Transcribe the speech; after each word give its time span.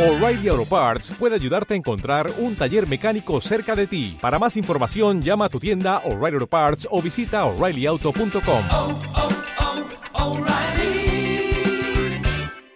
O'Reilly 0.00 0.48
Auto 0.48 0.64
Parts 0.64 1.10
puede 1.10 1.34
ayudarte 1.34 1.74
a 1.74 1.76
encontrar 1.76 2.32
un 2.38 2.56
taller 2.56 2.88
mecánico 2.88 3.38
cerca 3.42 3.76
de 3.76 3.86
ti. 3.86 4.16
Para 4.18 4.38
más 4.38 4.56
información, 4.56 5.20
llama 5.20 5.44
a 5.44 5.48
tu 5.50 5.60
tienda 5.60 5.98
O'Reilly 6.06 6.36
Auto 6.36 6.46
Parts 6.46 6.88
o 6.90 7.02
visita 7.02 7.44
oreillyauto.com. 7.44 8.64
oh, 8.72 8.98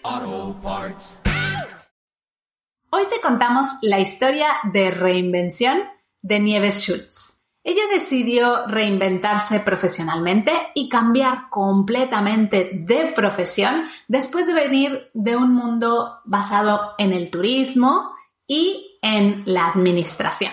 oh, 0.04 0.56
Parts. 0.62 1.18
Hoy 2.90 3.04
te 3.08 3.18
contamos 3.22 3.68
la 3.80 4.00
historia 4.00 4.48
de 4.74 4.90
reinvención 4.90 5.78
de 6.20 6.40
Nieves 6.40 6.82
Schultz. 6.82 7.42
Ella 7.66 7.82
decidió 7.90 8.66
reinventarse 8.66 9.58
profesionalmente 9.60 10.52
y 10.74 10.90
cambiar 10.90 11.48
completamente 11.48 12.70
de 12.74 13.12
profesión 13.16 13.86
después 14.06 14.46
de 14.46 14.52
venir 14.52 15.10
de 15.14 15.34
un 15.34 15.54
mundo 15.54 16.20
basado 16.26 16.92
en 16.98 17.14
el 17.14 17.30
turismo 17.30 18.12
y 18.46 18.98
en 19.00 19.44
la 19.46 19.68
administración. 19.68 20.52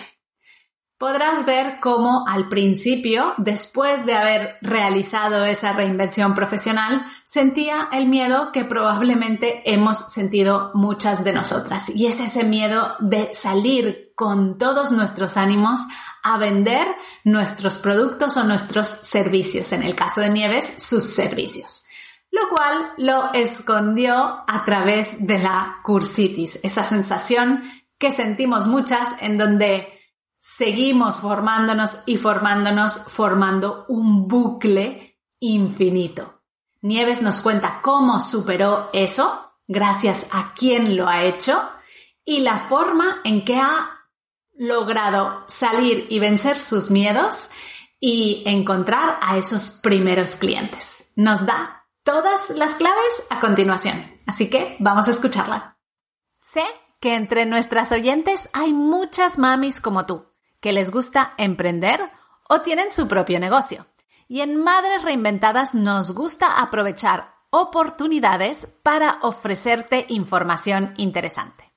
Podrás 1.02 1.44
ver 1.44 1.80
cómo 1.80 2.24
al 2.28 2.48
principio, 2.48 3.34
después 3.36 4.06
de 4.06 4.14
haber 4.14 4.58
realizado 4.60 5.44
esa 5.44 5.72
reinvención 5.72 6.32
profesional, 6.32 7.04
sentía 7.24 7.88
el 7.90 8.06
miedo 8.06 8.52
que 8.52 8.64
probablemente 8.64 9.62
hemos 9.64 10.12
sentido 10.12 10.70
muchas 10.74 11.24
de 11.24 11.32
nosotras. 11.32 11.88
Y 11.88 12.06
es 12.06 12.20
ese 12.20 12.44
miedo 12.44 12.94
de 13.00 13.34
salir 13.34 14.12
con 14.14 14.58
todos 14.58 14.92
nuestros 14.92 15.36
ánimos 15.36 15.80
a 16.22 16.38
vender 16.38 16.86
nuestros 17.24 17.78
productos 17.78 18.36
o 18.36 18.44
nuestros 18.44 18.86
servicios. 18.86 19.72
En 19.72 19.82
el 19.82 19.96
caso 19.96 20.20
de 20.20 20.30
Nieves, 20.30 20.72
sus 20.76 21.02
servicios. 21.02 21.84
Lo 22.30 22.42
cual 22.48 22.92
lo 22.98 23.32
escondió 23.32 24.44
a 24.46 24.64
través 24.64 25.16
de 25.26 25.40
la 25.40 25.78
cursitis, 25.82 26.60
esa 26.62 26.84
sensación 26.84 27.64
que 27.98 28.12
sentimos 28.12 28.68
muchas 28.68 29.08
en 29.20 29.36
donde 29.36 29.91
seguimos 30.42 31.20
formándonos 31.20 32.02
y 32.04 32.16
formándonos 32.16 32.98
formando 33.06 33.84
un 33.86 34.26
bucle 34.26 35.20
infinito. 35.38 36.42
Nieves 36.80 37.22
nos 37.22 37.40
cuenta 37.40 37.78
cómo 37.80 38.18
superó 38.18 38.90
eso, 38.92 39.52
gracias 39.68 40.26
a 40.32 40.52
quién 40.52 40.96
lo 40.96 41.08
ha 41.08 41.22
hecho 41.22 41.62
y 42.24 42.40
la 42.40 42.66
forma 42.68 43.20
en 43.22 43.44
que 43.44 43.56
ha 43.56 44.00
logrado 44.54 45.44
salir 45.46 46.08
y 46.10 46.18
vencer 46.18 46.58
sus 46.58 46.90
miedos 46.90 47.48
y 48.00 48.42
encontrar 48.44 49.20
a 49.22 49.38
esos 49.38 49.70
primeros 49.70 50.34
clientes. 50.34 51.12
Nos 51.14 51.46
da 51.46 51.86
todas 52.02 52.50
las 52.50 52.74
claves 52.74 53.22
a 53.30 53.38
continuación, 53.38 54.20
así 54.26 54.50
que 54.50 54.76
vamos 54.80 55.06
a 55.06 55.12
escucharla. 55.12 55.78
Sé 56.40 56.64
que 56.98 57.14
entre 57.14 57.46
nuestras 57.46 57.92
oyentes 57.92 58.50
hay 58.52 58.72
muchas 58.72 59.38
mamis 59.38 59.80
como 59.80 60.04
tú 60.04 60.31
que 60.62 60.72
les 60.72 60.90
gusta 60.90 61.34
emprender 61.36 62.00
o 62.48 62.62
tienen 62.62 62.90
su 62.90 63.08
propio 63.08 63.38
negocio. 63.38 63.86
Y 64.28 64.40
en 64.40 64.56
Madres 64.56 65.02
Reinventadas 65.02 65.74
nos 65.74 66.12
gusta 66.12 66.62
aprovechar 66.62 67.34
oportunidades 67.50 68.66
para 68.82 69.18
ofrecerte 69.22 70.06
información 70.08 70.94
interesante. 70.96 71.70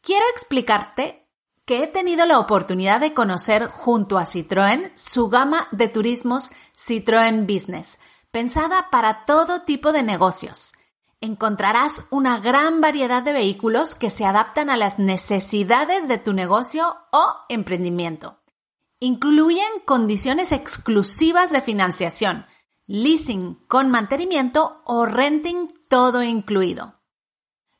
Quiero 0.00 0.24
explicarte 0.32 1.28
que 1.66 1.82
he 1.82 1.88
tenido 1.88 2.24
la 2.26 2.38
oportunidad 2.38 3.00
de 3.00 3.12
conocer 3.12 3.66
junto 3.66 4.18
a 4.18 4.24
Citroën 4.24 4.92
su 4.94 5.28
gama 5.28 5.66
de 5.72 5.88
turismos 5.88 6.50
Citroën 6.76 7.40
Business, 7.40 7.98
pensada 8.30 8.88
para 8.90 9.24
todo 9.26 9.62
tipo 9.62 9.92
de 9.92 10.04
negocios. 10.04 10.75
Encontrarás 11.20 12.04
una 12.10 12.38
gran 12.40 12.80
variedad 12.80 13.22
de 13.22 13.32
vehículos 13.32 13.94
que 13.94 14.10
se 14.10 14.24
adaptan 14.24 14.68
a 14.68 14.76
las 14.76 14.98
necesidades 14.98 16.08
de 16.08 16.18
tu 16.18 16.32
negocio 16.34 16.96
o 17.10 17.34
emprendimiento. 17.48 18.40
Incluyen 19.00 19.80
condiciones 19.84 20.52
exclusivas 20.52 21.50
de 21.50 21.62
financiación, 21.62 22.46
leasing 22.86 23.54
con 23.66 23.90
mantenimiento 23.90 24.82
o 24.84 25.06
renting 25.06 25.72
todo 25.88 26.22
incluido. 26.22 26.96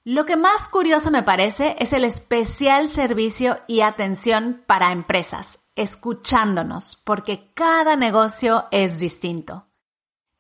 Lo 0.05 0.25
que 0.25 0.37
más 0.37 0.69
curioso 0.69 1.11
me 1.11 1.23
parece 1.23 1.75
es 1.79 1.93
el 1.93 2.05
especial 2.05 2.89
servicio 2.89 3.59
y 3.67 3.81
atención 3.81 4.63
para 4.67 4.93
empresas, 4.93 5.59
escuchándonos, 5.75 6.97
porque 7.05 7.53
cada 7.55 7.97
negocio 7.97 8.67
es 8.71 8.99
distinto. 8.99 9.67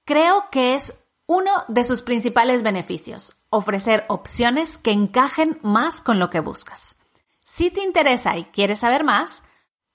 Creo 0.04 0.50
que 0.52 0.74
es 0.76 1.05
uno 1.26 1.50
de 1.68 1.84
sus 1.84 2.02
principales 2.02 2.62
beneficios, 2.62 3.36
ofrecer 3.50 4.04
opciones 4.08 4.78
que 4.78 4.92
encajen 4.92 5.58
más 5.62 6.00
con 6.00 6.18
lo 6.18 6.30
que 6.30 6.40
buscas. 6.40 6.96
Si 7.44 7.70
te 7.70 7.82
interesa 7.82 8.36
y 8.36 8.44
quieres 8.46 8.80
saber 8.80 9.04
más, 9.04 9.44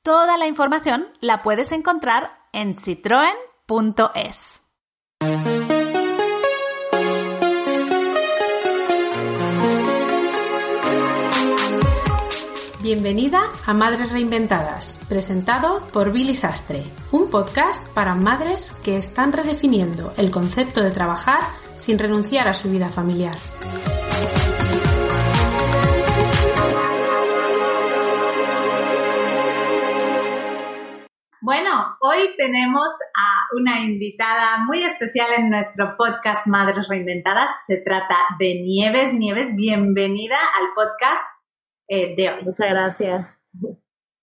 toda 0.03 0.37
la 0.37 0.47
información 0.47 1.07
la 1.19 1.41
puedes 1.41 1.71
encontrar 1.71 2.31
en 2.53 2.75
citroen.es. 2.75 4.65
Bienvenida 12.93 13.43
a 13.65 13.73
Madres 13.73 14.11
Reinventadas, 14.11 14.99
presentado 15.07 15.81
por 15.93 16.11
Billy 16.11 16.35
Sastre, 16.35 16.83
un 17.13 17.29
podcast 17.29 17.87
para 17.93 18.15
madres 18.15 18.73
que 18.83 18.97
están 18.97 19.31
redefiniendo 19.31 20.11
el 20.17 20.29
concepto 20.29 20.83
de 20.83 20.91
trabajar 20.91 21.39
sin 21.75 21.97
renunciar 21.97 22.49
a 22.49 22.53
su 22.53 22.69
vida 22.69 22.89
familiar. 22.89 23.37
Bueno, 31.39 31.95
hoy 32.01 32.35
tenemos 32.37 32.91
a 33.15 33.55
una 33.57 33.85
invitada 33.85 34.65
muy 34.65 34.83
especial 34.83 35.29
en 35.37 35.49
nuestro 35.49 35.95
podcast 35.97 36.45
Madres 36.45 36.89
Reinventadas. 36.89 37.51
Se 37.65 37.77
trata 37.77 38.17
de 38.37 38.61
Nieves. 38.61 39.13
Nieves, 39.13 39.55
bienvenida 39.55 40.35
al 40.59 40.73
podcast 40.75 41.40
eh, 41.87 42.15
de 42.15 42.29
hoy. 42.29 42.43
Muchas 42.43 42.69
gracias. 42.69 43.27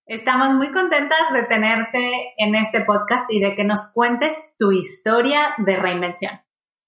Estamos 0.05 0.55
muy 0.55 0.71
contentas 0.71 1.31
de 1.33 1.43
tenerte 1.43 2.33
en 2.37 2.55
este 2.55 2.81
podcast 2.81 3.31
y 3.31 3.39
de 3.39 3.55
que 3.55 3.63
nos 3.63 3.91
cuentes 3.93 4.55
tu 4.57 4.71
historia 4.71 5.53
de 5.57 5.77
reinvención. 5.77 6.39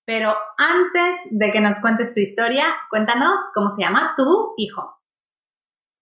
Pero 0.05 0.33
antes 0.57 1.19
de 1.29 1.51
que 1.51 1.61
nos 1.61 1.79
cuentes 1.79 2.15
tu 2.15 2.19
historia, 2.19 2.65
cuéntanos 2.89 3.39
cómo 3.53 3.71
se 3.71 3.83
llama 3.83 4.15
tu 4.17 4.55
hijo. 4.57 4.97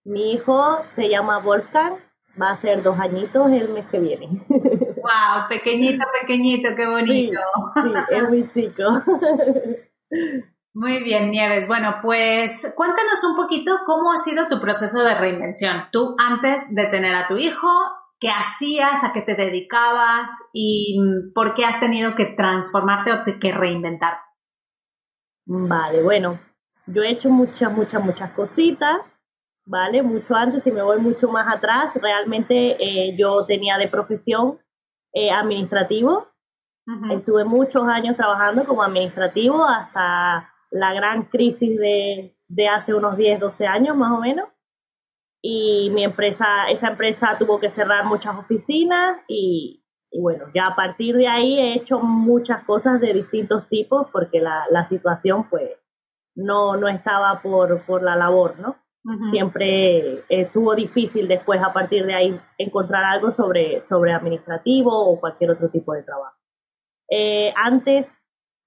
Mi 0.04 0.32
hijo 0.32 0.78
se 0.96 1.10
llama 1.10 1.40
Wolfgang, 1.40 1.98
va 2.40 2.52
a 2.52 2.60
ser 2.62 2.82
dos 2.82 2.98
añitos 2.98 3.50
el 3.50 3.68
mes 3.68 3.86
que 3.90 3.98
viene. 3.98 4.46
Wow, 5.00 5.48
pequeñito, 5.48 6.04
pequeñito, 6.20 6.68
qué 6.76 6.86
bonito. 6.86 7.40
Sí, 7.74 7.80
sí 7.82 8.14
es 8.14 8.28
muy 8.28 8.50
chico. 8.50 8.82
Muy 10.72 11.02
bien, 11.02 11.30
Nieves. 11.30 11.66
Bueno, 11.66 11.96
pues 12.00 12.72
cuéntanos 12.76 13.24
un 13.24 13.36
poquito 13.36 13.72
cómo 13.84 14.12
ha 14.12 14.18
sido 14.18 14.46
tu 14.48 14.60
proceso 14.60 15.02
de 15.02 15.16
reinvención. 15.16 15.86
Tú 15.90 16.14
antes 16.16 16.72
de 16.72 16.86
tener 16.86 17.14
a 17.16 17.26
tu 17.26 17.36
hijo, 17.36 17.68
¿qué 18.20 18.28
hacías? 18.28 19.02
¿A 19.02 19.12
qué 19.12 19.22
te 19.22 19.34
dedicabas? 19.34 20.30
¿Y 20.52 20.96
por 21.34 21.54
qué 21.54 21.64
has 21.64 21.80
tenido 21.80 22.14
que 22.14 22.34
transformarte 22.36 23.12
o 23.12 23.24
que 23.40 23.52
reinventar? 23.52 24.18
Vale, 25.46 26.04
bueno, 26.04 26.38
yo 26.86 27.02
he 27.02 27.10
hecho 27.10 27.30
muchas, 27.30 27.72
muchas, 27.72 28.04
muchas 28.04 28.30
cositas, 28.34 28.98
¿vale? 29.66 30.02
Mucho 30.04 30.36
antes, 30.36 30.62
si 30.62 30.70
me 30.70 30.82
voy 30.82 31.00
mucho 31.00 31.26
más 31.26 31.52
atrás, 31.52 31.92
realmente 31.94 32.76
eh, 32.78 33.16
yo 33.18 33.44
tenía 33.46 33.76
de 33.76 33.88
profesión 33.88 34.58
eh, 35.12 35.32
administrativo. 35.32 36.28
Estuve 37.12 37.44
muchos 37.44 37.86
años 37.86 38.16
trabajando 38.16 38.64
como 38.64 38.82
administrativo 38.82 39.64
hasta 39.64 40.50
la 40.70 40.92
gran 40.94 41.24
crisis 41.24 41.78
de, 41.78 42.34
de 42.48 42.68
hace 42.68 42.94
unos 42.94 43.16
10, 43.16 43.40
12 43.40 43.66
años 43.66 43.96
más 43.96 44.12
o 44.12 44.20
menos. 44.20 44.48
Y 45.42 45.90
mi 45.94 46.04
empresa, 46.04 46.70
esa 46.70 46.88
empresa 46.88 47.36
tuvo 47.38 47.58
que 47.58 47.70
cerrar 47.70 48.04
muchas 48.04 48.36
oficinas 48.36 49.20
y, 49.26 49.82
y 50.10 50.20
bueno, 50.20 50.46
ya 50.54 50.64
a 50.64 50.76
partir 50.76 51.16
de 51.16 51.28
ahí 51.28 51.58
he 51.58 51.74
hecho 51.74 52.00
muchas 52.00 52.64
cosas 52.64 53.00
de 53.00 53.14
distintos 53.14 53.68
tipos 53.68 54.08
porque 54.12 54.40
la, 54.40 54.64
la 54.70 54.88
situación 54.88 55.48
pues 55.48 55.70
no, 56.34 56.76
no 56.76 56.88
estaba 56.88 57.40
por, 57.42 57.84
por 57.86 58.02
la 58.02 58.16
labor, 58.16 58.58
¿no? 58.58 58.76
Siempre 59.30 60.24
estuvo 60.28 60.74
difícil 60.74 61.26
después 61.26 61.58
a 61.62 61.72
partir 61.72 62.04
de 62.04 62.14
ahí 62.14 62.40
encontrar 62.58 63.02
algo 63.04 63.32
sobre, 63.32 63.82
sobre 63.88 64.12
administrativo 64.12 64.92
o 64.92 65.18
cualquier 65.18 65.52
otro 65.52 65.70
tipo 65.70 65.94
de 65.94 66.02
trabajo. 66.02 66.36
Eh, 67.08 67.50
antes 67.56 68.06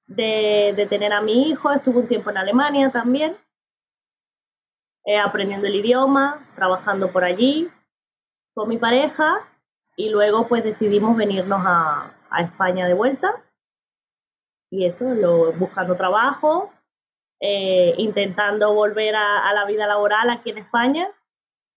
de, 0.08 0.88
tener 0.90 1.14
a 1.14 1.22
mi 1.22 1.50
hijo, 1.50 1.72
estuve 1.72 2.00
un 2.00 2.08
tiempo 2.08 2.30
en 2.30 2.38
Alemania 2.38 2.92
también, 2.92 3.38
eh, 5.06 5.18
aprendiendo 5.18 5.68
el 5.68 5.76
idioma, 5.76 6.48
trabajando 6.56 7.12
por 7.12 7.24
allí 7.24 7.70
con 8.54 8.70
mi 8.70 8.78
pareja 8.78 9.48
y 9.96 10.10
luego 10.10 10.48
pues 10.48 10.64
decidimos 10.64 11.18
venirnos 11.18 11.62
a, 11.66 12.14
a 12.30 12.42
España 12.42 12.88
de 12.88 12.94
vuelta. 12.94 13.44
Y 14.70 14.86
eso, 14.86 15.06
lo, 15.14 15.54
buscando 15.54 15.96
trabajo, 15.96 16.72
eh, 17.46 17.94
intentando 17.98 18.74
volver 18.74 19.14
a, 19.16 19.54
la 19.54 19.66
vida 19.66 19.86
laboral 19.86 20.30
aquí 20.30 20.52
en 20.52 20.60
España 20.60 21.10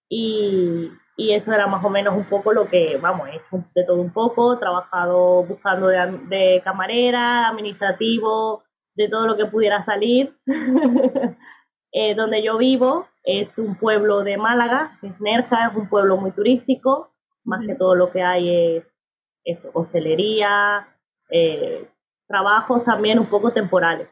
y, 0.09 0.93
y, 1.17 1.33
eso 1.33 1.53
era 1.53 1.67
más 1.67 1.85
o 1.85 1.91
menos 1.91 2.17
un 2.17 2.25
poco 2.25 2.53
lo 2.53 2.69
que, 2.69 2.99
vamos, 2.99 3.29
he 3.29 3.37
hecho 3.37 3.65
de 3.75 3.85
todo 3.85 4.01
un 4.01 4.13
poco, 4.13 4.59
trabajado 4.59 5.45
buscando 5.45 5.89
de, 5.89 5.99
de 6.29 6.61
camarera, 6.65 7.49
administrativo, 7.49 8.65
de 8.95 9.09
todo 9.09 9.27
lo 9.27 9.37
que 9.37 9.47
pudiera 9.47 9.85
salir. 9.85 10.37
eh, 11.93 12.15
donde 12.15 12.43
yo 12.43 12.59
vivo 12.59 13.07
es 13.25 13.57
un 13.59 13.77
pueblo 13.77 14.23
de 14.23 14.37
Málaga, 14.37 14.99
es 15.03 15.19
Nerja, 15.21 15.69
es 15.69 15.77
un 15.77 15.89
pueblo 15.89 16.17
muy 16.17 16.31
turístico, 16.33 17.13
más 17.45 17.67
que 17.67 17.75
todo 17.75 17.95
lo 17.95 18.11
que 18.11 18.23
hay 18.23 18.77
es, 18.77 18.85
es 19.45 19.59
hostelería, 19.73 20.89
eh, 21.31 21.89
trabajos 22.27 22.85
también 22.85 23.19
un 23.19 23.27
poco 23.27 23.53
temporales. 23.53 24.09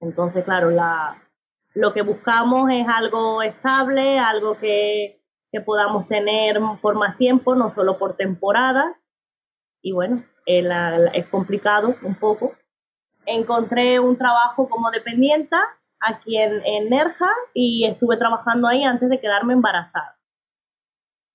Entonces, 0.00 0.44
claro, 0.44 0.70
la, 0.70 1.22
lo 1.74 1.92
que 1.92 2.02
buscamos 2.02 2.70
es 2.70 2.86
algo 2.88 3.42
estable, 3.42 4.18
algo 4.18 4.58
que, 4.58 5.20
que 5.54 5.60
podamos 5.60 6.08
tener 6.08 6.58
por 6.82 6.96
más 6.96 7.16
tiempo, 7.16 7.54
no 7.54 7.72
solo 7.76 7.96
por 7.96 8.16
temporada. 8.16 8.98
Y 9.80 9.92
bueno, 9.92 10.24
es, 10.46 10.66
es 11.12 11.28
complicado 11.28 11.94
un 12.02 12.16
poco. 12.16 12.54
Encontré 13.24 14.00
un 14.00 14.18
trabajo 14.18 14.68
como 14.68 14.90
dependienta 14.90 15.60
aquí 16.00 16.36
en, 16.38 16.60
en 16.66 16.90
Nerja 16.90 17.30
y 17.54 17.86
estuve 17.86 18.16
trabajando 18.16 18.66
ahí 18.66 18.82
antes 18.82 19.08
de 19.08 19.20
quedarme 19.20 19.52
embarazada. 19.52 20.18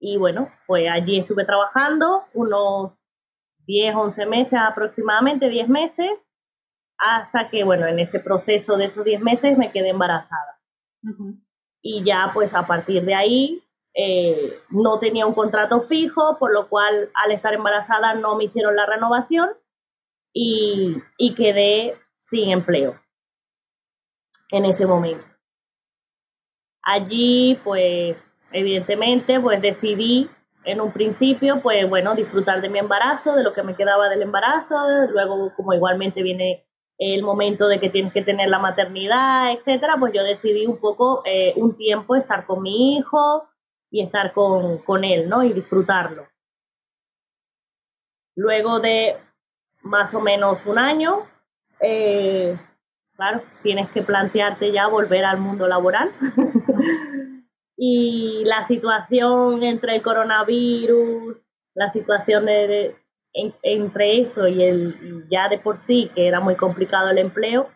Y 0.02 0.18
bueno, 0.18 0.50
pues 0.68 0.90
allí 0.92 1.20
estuve 1.20 1.46
trabajando 1.46 2.26
unos 2.34 2.92
10, 3.68 3.96
11 3.96 4.26
meses 4.26 4.60
aproximadamente, 4.60 5.48
10 5.48 5.70
meses, 5.70 6.12
hasta 6.98 7.50
que, 7.50 7.64
bueno, 7.64 7.88
en 7.88 8.00
ese 8.00 8.20
proceso 8.20 8.76
de 8.76 8.88
esos 8.88 9.06
10 9.06 9.22
meses 9.22 9.58
me 9.58 9.72
quedé 9.72 9.92
embarazada. 9.92 10.60
Y 11.82 12.04
ya, 12.04 12.32
pues 12.34 12.54
a 12.54 12.68
partir 12.68 13.06
de 13.06 13.16
ahí, 13.16 13.64
eh, 14.02 14.62
no 14.70 14.98
tenía 14.98 15.26
un 15.26 15.34
contrato 15.34 15.82
fijo, 15.82 16.38
por 16.40 16.54
lo 16.54 16.70
cual 16.70 17.10
al 17.14 17.34
estar 17.34 17.54
embarazada 17.54 18.14
no 18.14 18.38
me 18.38 18.46
hicieron 18.46 18.74
la 18.74 18.86
renovación 18.86 19.50
y, 20.34 21.02
quedé 21.36 21.98
sin 22.30 22.52
empleo 22.52 22.98
en 24.52 24.64
ese 24.64 24.86
momento. 24.86 25.26
Allí, 26.82 27.60
pues, 27.62 28.16
evidentemente, 28.54 29.38
pues 29.42 29.62
decidí 29.62 30.30
en 30.64 30.80
un 30.80 30.94
principio, 30.94 31.62
pues 31.62 31.90
bueno, 31.90 32.16
disfrutar 32.16 32.62
de 32.62 32.70
mi 32.70 32.80
embarazo, 32.80 33.34
de 33.36 33.44
lo 33.44 33.54
que 33.54 33.64
me 33.64 33.76
quedaba 33.76 34.08
del 34.08 34.22
embarazo, 34.22 34.76
luego 35.12 35.52
como 35.58 35.74
igualmente 35.74 36.24
viene 36.24 36.66
el 37.00 37.22
momento 37.22 37.68
de 37.68 37.82
que 37.82 37.90
tienes 37.90 38.14
que 38.14 38.22
tener 38.22 38.48
la 38.48 38.60
maternidad, 38.60 39.52
etcétera, 39.52 39.98
pues 40.00 40.14
yo 40.14 40.24
decidí 40.24 40.66
un 40.66 40.80
poco 40.80 41.22
eh, 41.26 41.52
un 41.58 41.76
tiempo 41.76 42.16
estar 42.16 42.46
con 42.46 42.62
mi 42.62 42.96
hijo 42.96 43.50
y 43.92 44.04
estar 44.04 44.34
con, 44.34 44.80
con 44.80 45.04
él, 45.04 45.28
¿no? 45.28 45.44
Y 45.44 45.54
disfrutarlo. 45.54 46.28
Luego 48.36 48.80
de 48.80 49.18
más 49.82 50.14
o 50.14 50.22
menos 50.22 50.60
un 50.66 50.78
año, 50.78 51.28
eh, 51.82 52.58
claro, 53.16 53.42
tienes 53.64 53.90
que 53.92 54.02
plantearte 54.02 54.72
ya 54.72 54.88
volver 54.88 55.26
al 55.26 55.40
mundo 55.40 55.68
laboral. 55.68 56.12
y 57.78 58.44
la 58.46 58.68
situación 58.68 59.64
entre 59.64 59.96
el 59.96 60.02
coronavirus, 60.02 61.38
la 61.74 61.92
situación 61.92 62.46
de, 62.46 62.96
entre 63.34 64.22
eso 64.22 64.48
y 64.48 64.64
el 64.64 65.28
ya 65.30 65.48
de 65.50 65.60
por 65.60 65.80
sí 65.86 66.12
que 66.14 66.28
era 66.28 66.40
muy 66.40 66.56
complicado 66.56 67.10
el 67.10 67.20
empleo, 67.20 67.70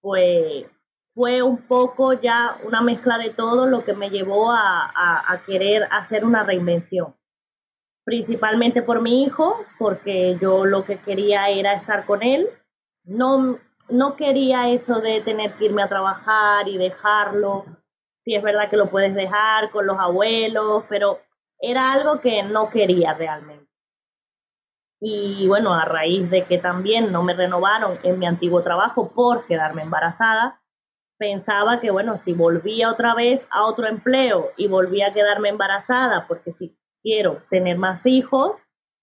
pues 0.00 0.66
fue 1.14 1.42
un 1.42 1.58
poco 1.66 2.14
ya 2.14 2.58
una 2.64 2.80
mezcla 2.80 3.18
de 3.18 3.30
todo 3.30 3.66
lo 3.66 3.84
que 3.84 3.94
me 3.94 4.10
llevó 4.10 4.52
a, 4.52 4.90
a 4.94 5.42
querer 5.44 5.86
hacer 5.90 6.24
una 6.24 6.44
reinvención. 6.44 7.14
Principalmente 8.04 8.82
por 8.82 9.00
mi 9.00 9.24
hijo, 9.24 9.64
porque 9.78 10.38
yo 10.40 10.64
lo 10.64 10.84
que 10.84 10.98
quería 10.98 11.48
era 11.48 11.74
estar 11.74 12.06
con 12.06 12.22
él. 12.22 12.48
No, 13.04 13.58
no 13.88 14.16
quería 14.16 14.70
eso 14.70 15.00
de 15.00 15.20
tener 15.22 15.54
que 15.54 15.66
irme 15.66 15.82
a 15.82 15.88
trabajar 15.88 16.68
y 16.68 16.78
dejarlo. 16.78 17.64
Sí, 18.24 18.34
es 18.34 18.42
verdad 18.42 18.70
que 18.70 18.76
lo 18.76 18.90
puedes 18.90 19.14
dejar 19.14 19.70
con 19.70 19.86
los 19.86 19.98
abuelos, 19.98 20.84
pero 20.88 21.20
era 21.60 21.92
algo 21.92 22.20
que 22.20 22.42
no 22.42 22.70
quería 22.70 23.14
realmente. 23.14 23.66
Y 25.00 25.48
bueno, 25.48 25.72
a 25.72 25.84
raíz 25.86 26.30
de 26.30 26.44
que 26.44 26.58
también 26.58 27.10
no 27.10 27.22
me 27.22 27.34
renovaron 27.34 27.98
en 28.02 28.18
mi 28.18 28.26
antiguo 28.26 28.62
trabajo 28.62 29.12
por 29.12 29.46
quedarme 29.46 29.82
embarazada, 29.82 30.59
pensaba 31.20 31.80
que 31.80 31.90
bueno, 31.90 32.18
si 32.24 32.32
volvía 32.32 32.90
otra 32.90 33.14
vez 33.14 33.42
a 33.50 33.66
otro 33.66 33.86
empleo 33.86 34.52
y 34.56 34.68
volvía 34.68 35.08
a 35.08 35.12
quedarme 35.12 35.50
embarazada, 35.50 36.26
porque 36.26 36.54
si 36.54 36.74
quiero 37.02 37.42
tener 37.50 37.76
más 37.76 38.00
hijos, 38.06 38.56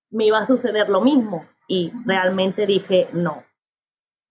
me 0.10 0.25
iba 0.25 0.40
a 0.40 0.48
suceder 0.48 0.90
lo 0.90 1.02
mismo. 1.02 1.46
Y 1.68 1.92
realmente 2.06 2.66
dije, 2.66 3.08
no, 3.14 3.44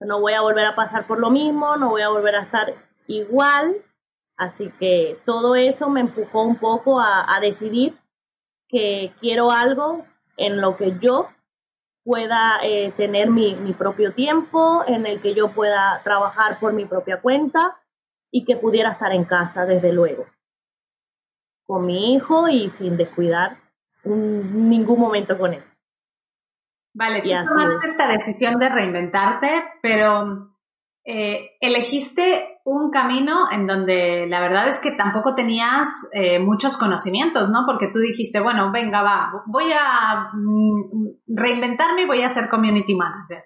no 0.01 0.19
voy 0.19 0.33
a 0.33 0.41
volver 0.41 0.65
a 0.65 0.75
pasar 0.75 1.07
por 1.07 1.17
lo 1.17 1.29
mismo, 1.29 1.77
no 1.77 1.91
voy 1.91 2.01
a 2.01 2.09
volver 2.09 2.35
a 2.35 2.43
estar 2.43 2.73
igual. 3.07 3.77
Así 4.35 4.69
que 4.79 5.17
todo 5.25 5.55
eso 5.55 5.89
me 5.89 6.01
empujó 6.01 6.43
un 6.43 6.57
poco 6.57 6.99
a, 6.99 7.33
a 7.33 7.39
decidir 7.39 7.97
que 8.67 9.13
quiero 9.21 9.49
algo 9.49 10.05
en 10.35 10.59
lo 10.59 10.75
que 10.75 10.99
yo 10.99 11.29
pueda 12.07 12.59
eh, 12.63 12.93
tener 12.95 13.29
mi, 13.29 13.53
mi 13.55 13.73
propio 13.73 14.13
tiempo, 14.13 14.81
en 14.87 15.05
el 15.05 15.21
que 15.21 15.35
yo 15.35 15.51
pueda 15.51 15.99
trabajar 16.05 16.57
por 16.57 16.71
mi 16.71 16.85
propia 16.85 17.19
cuenta 17.19 17.81
y 18.31 18.45
que 18.45 18.55
pudiera 18.55 18.93
estar 18.93 19.11
en 19.11 19.25
casa, 19.25 19.65
desde 19.65 19.91
luego, 19.91 20.25
con 21.65 21.85
mi 21.85 22.13
hijo 22.15 22.47
y 22.47 22.69
sin 22.77 22.95
descuidar 22.95 23.57
ningún 24.05 25.01
momento 25.01 25.37
con 25.37 25.53
él. 25.53 25.63
Vale, 26.93 27.21
tú 27.21 27.29
tomaste 27.29 27.87
esta 27.87 28.07
decisión 28.07 28.57
de 28.57 28.69
reinventarte, 28.69 29.65
pero 29.81 30.49
eh, 31.09 31.51
elegiste 31.61 32.59
un 32.65 32.91
camino 32.91 33.49
en 33.49 33.65
donde 33.65 34.27
la 34.27 34.41
verdad 34.41 34.67
es 34.67 34.81
que 34.81 34.91
tampoco 34.91 35.35
tenías 35.35 35.87
eh, 36.11 36.37
muchos 36.37 36.75
conocimientos, 36.75 37.49
¿no? 37.49 37.63
Porque 37.65 37.87
tú 37.93 37.99
dijiste, 37.99 38.41
bueno, 38.41 38.73
venga, 38.73 39.01
va, 39.03 39.31
voy 39.45 39.71
a 39.71 40.31
mm, 40.33 41.33
reinventarme 41.33 42.01
y 42.01 42.07
voy 42.07 42.23
a 42.23 42.29
ser 42.29 42.49
community 42.49 42.93
manager. 42.93 43.41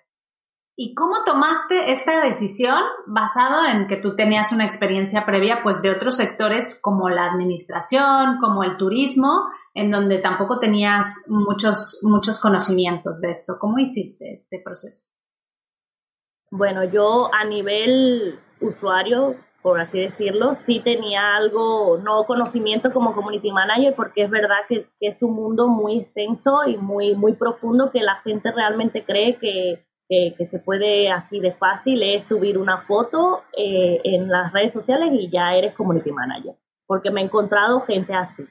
¿Y 0.76 0.96
cómo 0.96 1.24
tomaste 1.24 1.92
esta 1.92 2.24
decisión 2.26 2.82
basado 3.06 3.64
en 3.68 3.88
que 3.88 3.98
tú 3.98 4.16
tenías 4.16 4.52
una 4.52 4.66
experiencia 4.66 5.24
previa 5.28 5.62
pues 5.62 5.84
de 5.84 5.92
otros 5.92 6.18
sectores 6.18 6.80
como 6.82 7.10
la 7.10 7.32
administración, 7.32 8.40
como 8.40 8.64
el 8.64 8.76
turismo, 8.78 9.44
en 9.76 9.92
donde 9.92 10.18
tampoco 10.18 10.58
tenías 10.58 11.26
muchos 11.28 12.00
muchos 12.02 12.40
conocimientos 12.40 13.22
de 13.22 13.30
esto? 13.30 13.58
¿Cómo 13.60 13.78
hiciste 13.78 14.34
este 14.34 14.60
proceso? 14.66 15.10
Bueno, 16.52 16.84
yo 16.84 17.34
a 17.34 17.46
nivel 17.46 18.40
usuario, 18.60 19.36
por 19.62 19.80
así 19.80 20.00
decirlo, 20.00 20.58
sí 20.66 20.82
tenía 20.82 21.36
algo, 21.36 21.98
no 21.98 22.26
conocimiento 22.26 22.92
como 22.94 23.16
community 23.16 23.52
manager, 23.52 23.96
porque 23.96 24.24
es 24.24 24.30
verdad 24.30 24.58
que, 24.68 24.86
que 25.00 25.08
es 25.08 25.24
un 25.24 25.34
mundo 25.34 25.68
muy 25.68 26.02
extenso 26.02 26.66
y 26.68 26.78
muy, 26.78 27.16
muy 27.16 27.34
profundo 27.34 27.90
que 27.92 28.02
la 28.02 28.16
gente 28.18 28.52
realmente 28.52 29.04
cree 29.04 29.38
que 29.38 29.84
que, 30.38 30.48
se 30.52 30.60
puede 30.60 31.10
así 31.10 31.40
de 31.40 31.54
fácil 31.54 32.04
es 32.04 32.28
subir 32.28 32.58
una 32.58 32.82
foto 32.82 33.44
eh, 33.58 34.02
en 34.04 34.28
las 34.28 34.52
redes 34.52 34.74
sociales 34.74 35.10
y 35.14 35.30
ya 35.30 35.56
eres 35.56 35.74
community 35.74 36.12
manager, 36.12 36.54
porque 36.86 37.12
me 37.12 37.22
he 37.22 37.24
encontrado 37.24 37.82
gente 37.82 38.14
así, 38.14 38.44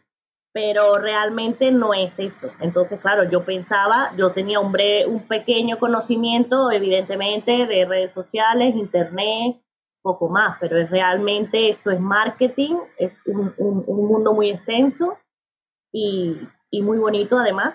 pero 0.53 0.99
realmente 0.99 1.71
no 1.71 1.95
es 1.95 2.13
eso. 2.19 2.51
Entonces, 2.61 3.01
claro, 3.01 3.31
yo 3.31 3.45
pensaba, 3.45 4.13
yo 4.17 4.33
tenía 4.33 4.61
un, 4.61 4.75
un 5.07 5.29
pequeño 5.29 5.79
conocimiento, 5.79 6.71
evidentemente, 6.71 7.53
de 7.67 7.85
redes 7.85 8.13
sociales, 8.13 8.75
internet, 8.75 9.57
poco 10.03 10.29
más, 10.29 10.57
pero 10.61 10.79
es 10.79 10.91
realmente 10.91 11.71
esto 11.71 11.91
es 11.91 12.01
marketing, 12.01 12.77
es 12.99 13.13
un, 13.27 13.55
un, 13.59 13.85
un 13.87 14.09
mundo 14.09 14.33
muy 14.33 14.51
extenso 14.51 15.19
y, 15.93 16.37
y 16.71 16.83
muy 16.83 16.99
bonito 16.99 17.39
además 17.39 17.75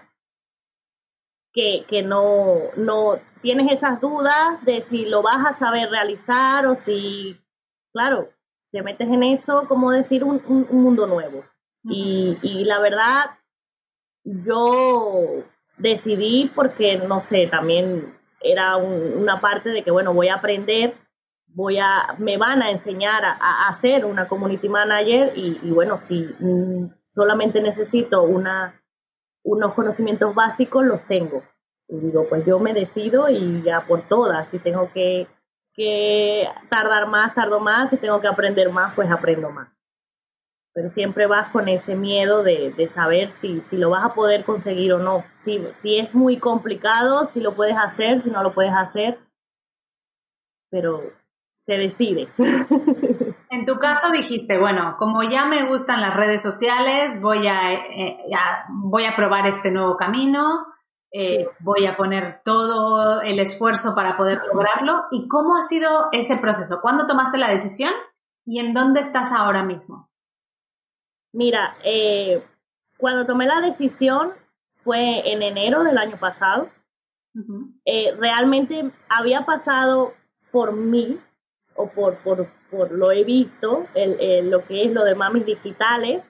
que, 1.56 1.86
que 1.88 2.04
no, 2.04 2.58
no 2.76 3.18
tienes 3.42 3.78
esas 3.78 4.02
dudas 4.02 4.64
de 4.66 4.84
si 4.90 5.06
lo 5.06 5.22
vas 5.24 5.40
a 5.46 5.58
saber 5.58 5.90
realizar 5.90 6.68
o 6.68 6.76
si, 6.84 7.40
claro, 7.94 8.30
te 8.72 8.84
metes 8.84 9.08
en 9.08 9.24
eso, 9.24 9.64
como 9.70 9.92
decir, 9.92 10.26
un, 10.26 10.42
un, 10.48 10.84
mundo 10.84 11.08
nuevo. 11.08 11.46
Y, 11.90 12.38
y 12.42 12.64
la 12.66 12.80
verdad, 12.80 13.38
yo 14.24 15.44
decidí 15.78 16.52
porque, 16.56 16.98
no 16.98 17.24
sé, 17.30 17.48
también 17.48 18.18
era 18.42 18.78
una 18.78 19.42
parte 19.42 19.70
de 19.70 19.84
que, 19.84 19.92
bueno, 19.92 20.14
voy 20.14 20.30
a 20.30 20.36
aprender, 20.36 20.96
voy 21.48 21.78
a, 21.80 22.16
me 22.18 22.38
van 22.38 22.62
a 22.62 22.72
enseñar 22.72 23.24
a, 23.26 23.38
a 23.40 23.70
hacer 23.70 24.06
una 24.06 24.28
community 24.28 24.70
manager 24.70 25.34
y, 25.36 25.60
y 25.64 25.72
bueno, 25.72 26.00
si 26.08 26.28
mm, 26.40 26.90
solamente 27.14 27.62
necesito 27.62 28.24
una 28.24 28.82
unos 29.46 29.74
conocimientos 29.76 30.34
básicos 30.36 30.84
los 30.84 31.06
tengo. 31.08 31.44
Y 31.88 32.00
digo, 32.00 32.28
pues 32.28 32.46
yo 32.46 32.60
me 32.60 32.74
decido 32.74 33.30
y 33.30 33.62
ya 33.62 33.86
por 33.88 34.08
todas. 34.08 34.50
Si 34.50 34.60
tengo 34.60 34.92
que, 34.92 35.28
que 35.76 36.48
tardar 36.70 37.08
más, 37.08 37.36
tardo 37.36 37.60
más, 37.60 37.92
si 37.92 37.98
tengo 37.98 38.20
que 38.20 38.28
aprender 38.28 38.72
más, 38.72 38.94
pues 38.96 39.10
aprendo 39.10 39.52
más. 39.52 39.70
Pero 40.76 40.90
siempre 40.92 41.26
vas 41.26 41.52
con 41.52 41.70
ese 41.70 41.96
miedo 41.96 42.44
de, 42.44 42.74
de 42.78 42.94
saber 42.94 43.32
si, 43.40 43.62
si 43.70 43.78
lo 43.78 43.90
vas 43.92 44.04
a 44.04 44.14
poder 44.14 44.44
conseguir 44.44 44.92
o 44.94 45.00
no. 45.00 45.24
Si, 45.46 45.58
si 45.82 45.98
es 46.00 46.14
muy 46.14 46.38
complicado, 46.38 47.30
si 47.34 47.40
lo 47.40 47.56
puedes 47.56 47.78
hacer, 47.78 48.22
si 48.24 48.30
no 48.30 48.44
lo 48.44 48.54
puedes 48.54 48.74
hacer. 48.76 49.18
Pero 50.70 51.02
se 51.66 51.74
decide. 51.74 52.28
En 53.52 53.66
tu 53.66 53.78
caso 53.78 54.12
dijiste, 54.12 54.60
bueno, 54.60 54.96
como 54.98 55.24
ya 55.24 55.46
me 55.46 55.66
gustan 55.70 56.02
las 56.02 56.14
redes 56.16 56.42
sociales, 56.44 57.22
voy 57.22 57.48
a, 57.48 57.74
eh, 57.74 58.18
a- 58.38 58.66
voy 58.70 59.06
a 59.06 59.16
probar 59.16 59.48
este 59.48 59.72
nuevo 59.72 59.96
camino, 59.96 60.66
eh, 61.14 61.48
voy 61.62 61.86
a 61.86 61.96
poner 61.96 62.42
todo 62.44 63.22
el 63.22 63.40
esfuerzo 63.40 63.96
para 63.96 64.18
poder 64.18 64.42
lograrlo. 64.52 65.04
¿Y 65.12 65.30
cómo 65.30 65.56
ha 65.56 65.62
sido 65.62 66.08
ese 66.12 66.36
proceso? 66.38 66.80
¿Cuándo 66.82 67.08
tomaste 67.08 67.38
la 67.38 67.50
decisión 67.50 67.92
y 68.46 68.60
en 68.60 68.74
dónde 68.74 69.00
estás 69.00 69.32
ahora 69.32 69.64
mismo? 69.64 70.10
Mira, 71.36 71.76
eh, 71.84 72.42
cuando 72.98 73.26
tomé 73.26 73.46
la 73.46 73.60
decisión 73.60 74.32
fue 74.86 75.30
en 75.34 75.42
enero 75.42 75.84
del 75.84 75.98
año 75.98 76.18
pasado. 76.18 76.70
Eh, 77.84 78.16
realmente 78.18 78.90
había 79.10 79.46
pasado 79.46 80.14
por 80.52 80.72
mí 80.72 81.20
o 81.76 81.90
por, 81.90 82.16
por, 82.24 82.48
por 82.72 82.92
lo 82.94 83.12
he 83.12 83.26
visto, 83.26 83.88
el, 83.94 84.18
el- 84.22 84.50
lo 84.50 84.64
que 84.66 84.86
es 84.86 84.94
lo 84.94 85.04
de 85.04 85.16
mamis 85.16 85.46
digitales, 85.46 86.24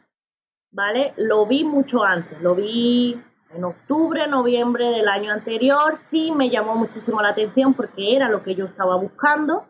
¿vale? 0.71 1.13
Lo 1.17 1.45
vi 1.45 1.63
mucho 1.63 2.03
antes, 2.03 2.41
lo 2.41 2.55
vi 2.55 3.21
en 3.51 3.63
octubre, 3.63 4.25
noviembre 4.27 4.85
del 4.89 5.07
año 5.07 5.31
anterior, 5.31 5.99
sí 6.09 6.31
me 6.31 6.49
llamó 6.49 6.75
muchísimo 6.75 7.21
la 7.21 7.29
atención 7.29 7.75
porque 7.75 8.15
era 8.15 8.27
lo 8.27 8.41
que 8.41 8.55
yo 8.55 8.65
estaba 8.65 8.95
buscando, 8.97 9.67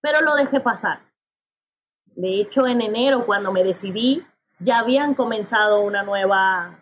pero 0.00 0.20
lo 0.20 0.36
dejé 0.36 0.60
pasar. 0.60 1.00
De 2.14 2.40
hecho, 2.40 2.68
en 2.68 2.80
enero, 2.82 3.26
cuando 3.26 3.50
me 3.50 3.64
decidí, 3.64 4.24
ya 4.64 4.78
habían 4.80 5.14
comenzado 5.14 5.80
una 5.80 6.02
nueva 6.02 6.78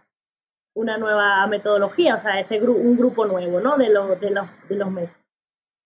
una 0.72 0.98
nueva 0.98 1.46
metodología, 1.48 2.16
o 2.16 2.22
sea, 2.22 2.40
ese 2.40 2.62
un 2.62 2.96
grupo 2.96 3.26
nuevo, 3.26 3.60
¿no? 3.60 3.76
De 3.76 3.88
los 3.88 4.20
de 4.20 4.30
los 4.30 4.46
de 4.68 4.76
los 4.76 4.90
meses. 4.90 5.16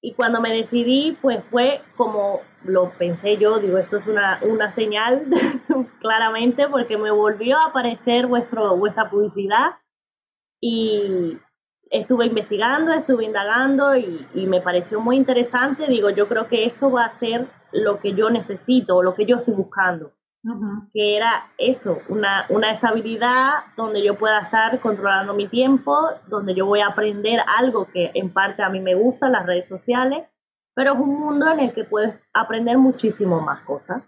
Y 0.02 0.12
cuando 0.12 0.40
me 0.40 0.52
decidí, 0.52 1.16
pues 1.22 1.42
fue 1.50 1.80
como 1.96 2.42
lo 2.64 2.90
pensé 2.98 3.38
yo, 3.38 3.58
digo, 3.58 3.78
esto 3.78 3.96
es 3.96 4.06
una 4.06 4.38
una 4.42 4.74
señal 4.74 5.26
claramente 6.00 6.68
porque 6.68 6.98
me 6.98 7.10
volvió 7.10 7.56
a 7.58 7.68
aparecer 7.70 8.26
vuestro 8.26 8.76
vuestra 8.76 9.08
publicidad 9.08 9.76
y 10.60 11.38
estuve 11.90 12.26
investigando, 12.26 12.92
estuve 12.92 13.24
indagando 13.24 13.96
y 13.96 14.46
me 14.46 14.60
pareció 14.60 15.00
muy 15.00 15.16
interesante. 15.16 15.86
Digo, 15.86 16.10
yo 16.10 16.28
creo 16.28 16.48
que 16.48 16.66
esto 16.66 16.90
va 16.90 17.06
a 17.06 17.18
ser 17.18 17.46
lo 17.72 18.00
que 18.00 18.14
yo 18.14 18.30
necesito, 18.30 19.02
lo 19.02 19.14
que 19.14 19.26
yo 19.26 19.36
estoy 19.36 19.54
buscando 19.54 20.12
Que 20.92 21.16
era 21.16 21.50
eso, 21.56 21.98
una, 22.08 22.44
una 22.50 22.72
estabilidad 22.72 23.64
donde 23.78 24.04
yo 24.04 24.18
pueda 24.18 24.40
estar 24.40 24.78
controlando 24.80 25.32
mi 25.32 25.48
tiempo, 25.48 25.96
donde 26.26 26.54
yo 26.54 26.66
voy 26.66 26.80
a 26.80 26.88
aprender 26.88 27.40
algo 27.58 27.86
que 27.86 28.10
en 28.12 28.30
parte 28.30 28.62
a 28.62 28.68
mí 28.68 28.80
me 28.80 28.94
gusta, 28.94 29.30
las 29.30 29.46
redes 29.46 29.66
sociales, 29.68 30.28
pero 30.74 30.92
es 30.92 31.00
un 31.00 31.18
mundo 31.18 31.50
en 31.50 31.60
el 31.60 31.72
que 31.72 31.84
puedes 31.84 32.14
aprender 32.34 32.76
muchísimo 32.76 33.40
más 33.40 33.62
cosas. 33.62 34.02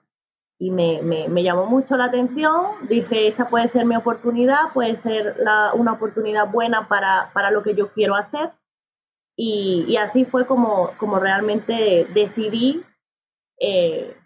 Y 0.58 0.70
me, 0.70 1.00
me, 1.02 1.28
me 1.28 1.42
llamó 1.42 1.66
mucho 1.66 1.96
la 1.96 2.06
atención, 2.06 2.86
dije, 2.88 3.28
esta 3.28 3.48
puede 3.48 3.68
ser 3.70 3.86
mi 3.86 3.96
oportunidad, 3.96 4.72
puede 4.74 5.00
ser 5.02 5.36
la, 5.38 5.72
una 5.74 5.92
oportunidad 5.92 6.50
buena 6.50 6.88
para, 6.88 7.30
para 7.32 7.50
lo 7.50 7.62
que 7.62 7.74
yo 7.74 7.92
quiero 7.92 8.14
hacer. 8.14 8.50
Y, 9.36 9.84
y 9.88 9.96
así 9.96 10.24
fue 10.24 10.46
como, 10.46 10.90
como 10.98 11.18
realmente 11.18 12.06
decidí 12.12 12.82
eh, 13.60 14.16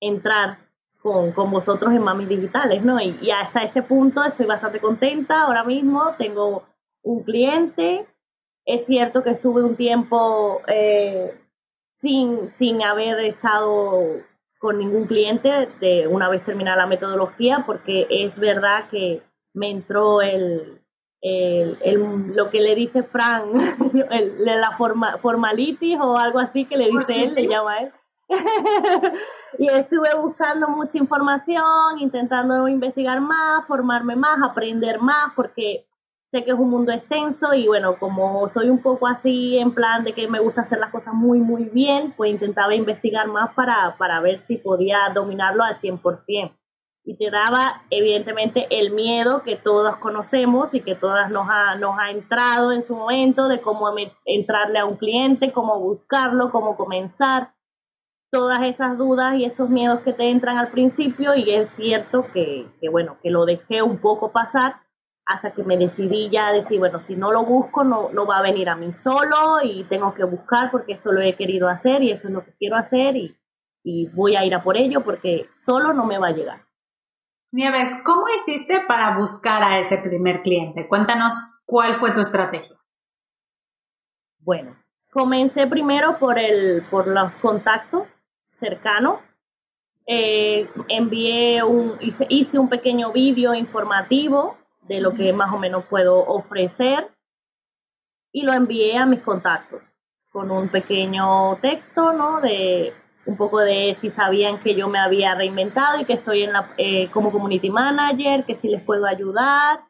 entrar 0.00 0.65
con, 1.06 1.30
con 1.30 1.52
vosotros 1.52 1.92
en 1.92 2.02
Mami 2.02 2.24
Digitales, 2.26 2.82
¿no? 2.84 3.00
Y, 3.00 3.16
y 3.22 3.30
hasta 3.30 3.62
este 3.62 3.82
punto 3.84 4.24
estoy 4.24 4.44
bastante 4.46 4.80
contenta 4.80 5.42
ahora 5.42 5.62
mismo, 5.62 6.02
tengo 6.18 6.64
un 7.04 7.22
cliente, 7.22 8.04
es 8.64 8.84
cierto 8.86 9.22
que 9.22 9.30
estuve 9.30 9.62
un 9.62 9.76
tiempo 9.76 10.62
eh, 10.66 11.32
sin, 12.00 12.48
sin 12.58 12.82
haber 12.82 13.20
estado 13.20 14.02
con 14.58 14.78
ningún 14.78 15.06
cliente 15.06 15.48
de 15.80 16.08
una 16.08 16.28
vez 16.28 16.44
terminada 16.44 16.78
la 16.78 16.86
metodología, 16.88 17.62
porque 17.64 18.08
es 18.10 18.36
verdad 18.36 18.88
que 18.90 19.22
me 19.54 19.70
entró 19.70 20.22
el, 20.22 20.80
el, 21.20 21.78
el- 21.84 22.34
lo 22.34 22.50
que 22.50 22.60
le 22.60 22.74
dice 22.74 23.04
Fran, 23.04 23.44
el, 24.10 24.44
la 24.44 24.76
forma, 24.76 25.18
formalitis 25.18 26.00
o 26.00 26.16
algo 26.16 26.40
así 26.40 26.64
que 26.64 26.76
le 26.76 26.88
dice 26.98 27.12
él, 27.22 27.34
le 27.34 27.46
llama 27.46 27.78
él. 27.78 27.92
y 29.58 29.66
estuve 29.66 30.08
buscando 30.20 30.68
mucha 30.68 30.98
información, 30.98 32.00
intentando 32.00 32.66
investigar 32.68 33.20
más, 33.20 33.66
formarme 33.66 34.16
más, 34.16 34.38
aprender 34.42 35.00
más, 35.00 35.32
porque 35.34 35.86
sé 36.30 36.44
que 36.44 36.50
es 36.50 36.58
un 36.58 36.70
mundo 36.70 36.92
extenso 36.92 37.54
y 37.54 37.66
bueno, 37.68 37.98
como 37.98 38.48
soy 38.48 38.68
un 38.68 38.82
poco 38.82 39.06
así 39.06 39.58
en 39.58 39.72
plan 39.72 40.02
de 40.02 40.12
que 40.12 40.26
me 40.28 40.40
gusta 40.40 40.62
hacer 40.62 40.78
las 40.78 40.90
cosas 40.90 41.14
muy, 41.14 41.38
muy 41.38 41.64
bien, 41.64 42.14
pues 42.16 42.32
intentaba 42.32 42.74
investigar 42.74 43.28
más 43.28 43.54
para, 43.54 43.96
para 43.96 44.20
ver 44.20 44.44
si 44.46 44.56
podía 44.56 44.98
dominarlo 45.14 45.62
al 45.62 45.80
100%. 45.80 46.52
Y 47.08 47.16
te 47.16 47.30
daba, 47.30 47.82
evidentemente, 47.90 48.66
el 48.68 48.90
miedo 48.90 49.42
que 49.44 49.54
todos 49.54 49.96
conocemos 49.98 50.74
y 50.74 50.80
que 50.80 50.96
todas 50.96 51.30
nos 51.30 51.46
ha, 51.48 51.76
nos 51.76 51.96
ha 52.00 52.10
entrado 52.10 52.72
en 52.72 52.82
su 52.82 52.96
momento 52.96 53.46
de 53.46 53.60
cómo 53.60 53.94
entrarle 54.24 54.80
a 54.80 54.84
un 54.86 54.96
cliente, 54.96 55.52
cómo 55.52 55.78
buscarlo, 55.78 56.50
cómo 56.50 56.76
comenzar 56.76 57.50
todas 58.30 58.60
esas 58.62 58.98
dudas 58.98 59.36
y 59.36 59.44
esos 59.44 59.68
miedos 59.70 60.00
que 60.00 60.12
te 60.12 60.30
entran 60.30 60.58
al 60.58 60.70
principio 60.70 61.34
y 61.34 61.50
es 61.54 61.68
cierto 61.76 62.26
que, 62.32 62.66
que 62.80 62.88
bueno, 62.88 63.18
que 63.22 63.30
lo 63.30 63.44
dejé 63.44 63.82
un 63.82 63.98
poco 63.98 64.32
pasar 64.32 64.80
hasta 65.26 65.52
que 65.52 65.64
me 65.64 65.76
decidí 65.76 66.30
ya 66.30 66.48
a 66.48 66.52
decir, 66.52 66.78
bueno, 66.78 67.00
si 67.06 67.16
no 67.16 67.32
lo 67.32 67.44
busco 67.44 67.82
no, 67.82 68.10
no 68.12 68.26
va 68.26 68.38
a 68.38 68.42
venir 68.42 68.68
a 68.68 68.76
mí 68.76 68.92
solo 69.02 69.60
y 69.62 69.84
tengo 69.84 70.14
que 70.14 70.24
buscar 70.24 70.70
porque 70.70 70.92
esto 70.94 71.12
lo 71.12 71.20
he 71.20 71.36
querido 71.36 71.68
hacer 71.68 72.02
y 72.02 72.12
eso 72.12 72.28
es 72.28 72.32
lo 72.32 72.44
que 72.44 72.52
quiero 72.58 72.76
hacer 72.76 73.16
y, 73.16 73.36
y 73.82 74.06
voy 74.08 74.36
a 74.36 74.44
ir 74.44 74.54
a 74.54 74.62
por 74.62 74.76
ello 74.76 75.02
porque 75.04 75.48
solo 75.64 75.92
no 75.92 76.06
me 76.06 76.18
va 76.18 76.28
a 76.28 76.32
llegar. 76.32 76.62
Nieves, 77.52 78.02
¿cómo 78.04 78.26
hiciste 78.28 78.82
para 78.86 79.16
buscar 79.16 79.62
a 79.62 79.78
ese 79.78 79.98
primer 79.98 80.42
cliente? 80.42 80.86
Cuéntanos 80.88 81.34
cuál 81.64 81.98
fue 81.98 82.12
tu 82.12 82.20
estrategia. 82.20 82.76
Bueno, 84.40 84.76
comencé 85.10 85.66
primero 85.66 86.18
por 86.18 86.38
el, 86.38 86.84
por 86.90 87.08
los 87.08 87.32
contactos 87.36 88.06
cercanos. 88.58 89.20
Eh, 90.06 90.68
envié 90.88 91.62
un, 91.64 91.96
hice, 92.00 92.26
hice 92.28 92.58
un 92.58 92.68
pequeño 92.68 93.12
vídeo 93.12 93.54
informativo 93.54 94.56
de 94.82 95.00
lo 95.00 95.12
que 95.12 95.32
más 95.32 95.52
o 95.52 95.58
menos 95.58 95.84
puedo 95.86 96.24
ofrecer 96.26 97.08
y 98.32 98.42
lo 98.42 98.52
envié 98.52 98.96
a 98.96 99.06
mis 99.06 99.20
contactos 99.22 99.82
con 100.30 100.50
un 100.50 100.68
pequeño 100.68 101.56
texto, 101.56 102.12
¿no? 102.12 102.40
De 102.40 102.92
un 103.24 103.36
poco 103.36 103.58
de 103.60 103.96
si 104.00 104.10
sabían 104.10 104.60
que 104.60 104.74
yo 104.74 104.88
me 104.88 104.98
había 104.98 105.34
reinventado 105.34 105.98
y 105.98 106.04
que 106.04 106.12
estoy 106.12 106.44
en 106.44 106.52
la, 106.52 106.70
eh, 106.76 107.10
como 107.10 107.32
community 107.32 107.70
manager, 107.70 108.44
que 108.44 108.56
si 108.56 108.68
les 108.68 108.82
puedo 108.82 109.06
ayudar. 109.06 109.80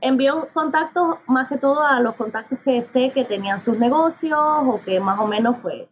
Envié 0.00 0.32
un 0.32 0.46
contacto 0.52 1.20
más 1.26 1.48
que 1.48 1.58
todo 1.58 1.82
a 1.82 2.00
los 2.00 2.14
contactos 2.14 2.58
que 2.60 2.84
sé 2.92 3.10
que 3.12 3.24
tenían 3.24 3.64
sus 3.64 3.78
negocios 3.78 4.38
o 4.38 4.80
que 4.84 5.00
más 5.00 5.18
o 5.18 5.26
menos 5.26 5.56
pues 5.60 5.88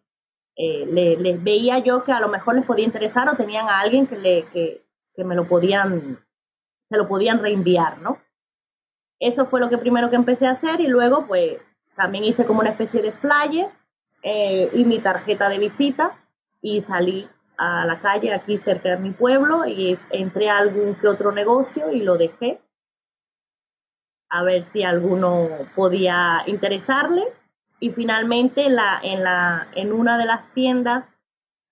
eh, 0.56 0.86
le- 0.86 1.16
les 1.16 1.42
veía 1.42 1.78
yo 1.78 2.04
que 2.04 2.12
a 2.12 2.20
lo 2.20 2.28
mejor 2.28 2.54
les 2.54 2.64
podía 2.64 2.84
interesar 2.84 3.28
o 3.28 3.36
tenían 3.36 3.68
a 3.68 3.80
alguien 3.80 4.06
que 4.06 4.16
le 4.16 4.44
que, 4.52 4.82
que 5.16 5.24
me 5.24 5.34
lo 5.34 5.46
podían 5.48 6.18
se 6.88 6.96
lo 6.96 7.08
podían 7.08 7.40
reenviar, 7.40 7.98
¿no? 7.98 8.18
Eso 9.20 9.46
fue 9.46 9.60
lo 9.60 9.68
que 9.70 9.78
primero 9.78 10.10
que 10.10 10.16
empecé 10.16 10.46
a 10.46 10.52
hacer 10.52 10.80
y 10.80 10.86
luego 10.86 11.26
pues 11.26 11.58
también 11.96 12.24
hice 12.24 12.44
como 12.44 12.60
una 12.60 12.70
especie 12.70 13.00
de 13.02 13.12
flyer 13.12 13.68
eh, 14.22 14.70
y 14.74 14.84
mi 14.84 15.00
tarjeta 15.00 15.48
de 15.48 15.58
visita 15.58 16.12
y 16.60 16.82
salí 16.82 17.28
a 17.56 17.86
la 17.86 18.00
calle 18.00 18.32
aquí 18.34 18.58
cerca 18.58 18.90
de 18.90 18.96
mi 18.98 19.10
pueblo 19.12 19.64
y 19.66 19.98
entré 20.10 20.50
a 20.50 20.58
algún 20.58 20.94
que 20.96 21.08
otro 21.08 21.30
negocio 21.32 21.90
y 21.92 22.00
lo 22.00 22.16
dejé 22.16 22.60
a 24.30 24.42
ver 24.42 24.64
si 24.72 24.82
alguno 24.82 25.48
podía 25.74 26.42
interesarle 26.46 27.22
y 27.80 27.90
finalmente 27.90 28.68
la, 28.68 29.00
en, 29.02 29.22
la, 29.22 29.68
en 29.74 29.92
una 29.92 30.18
de 30.18 30.26
las 30.26 30.52
tiendas 30.54 31.04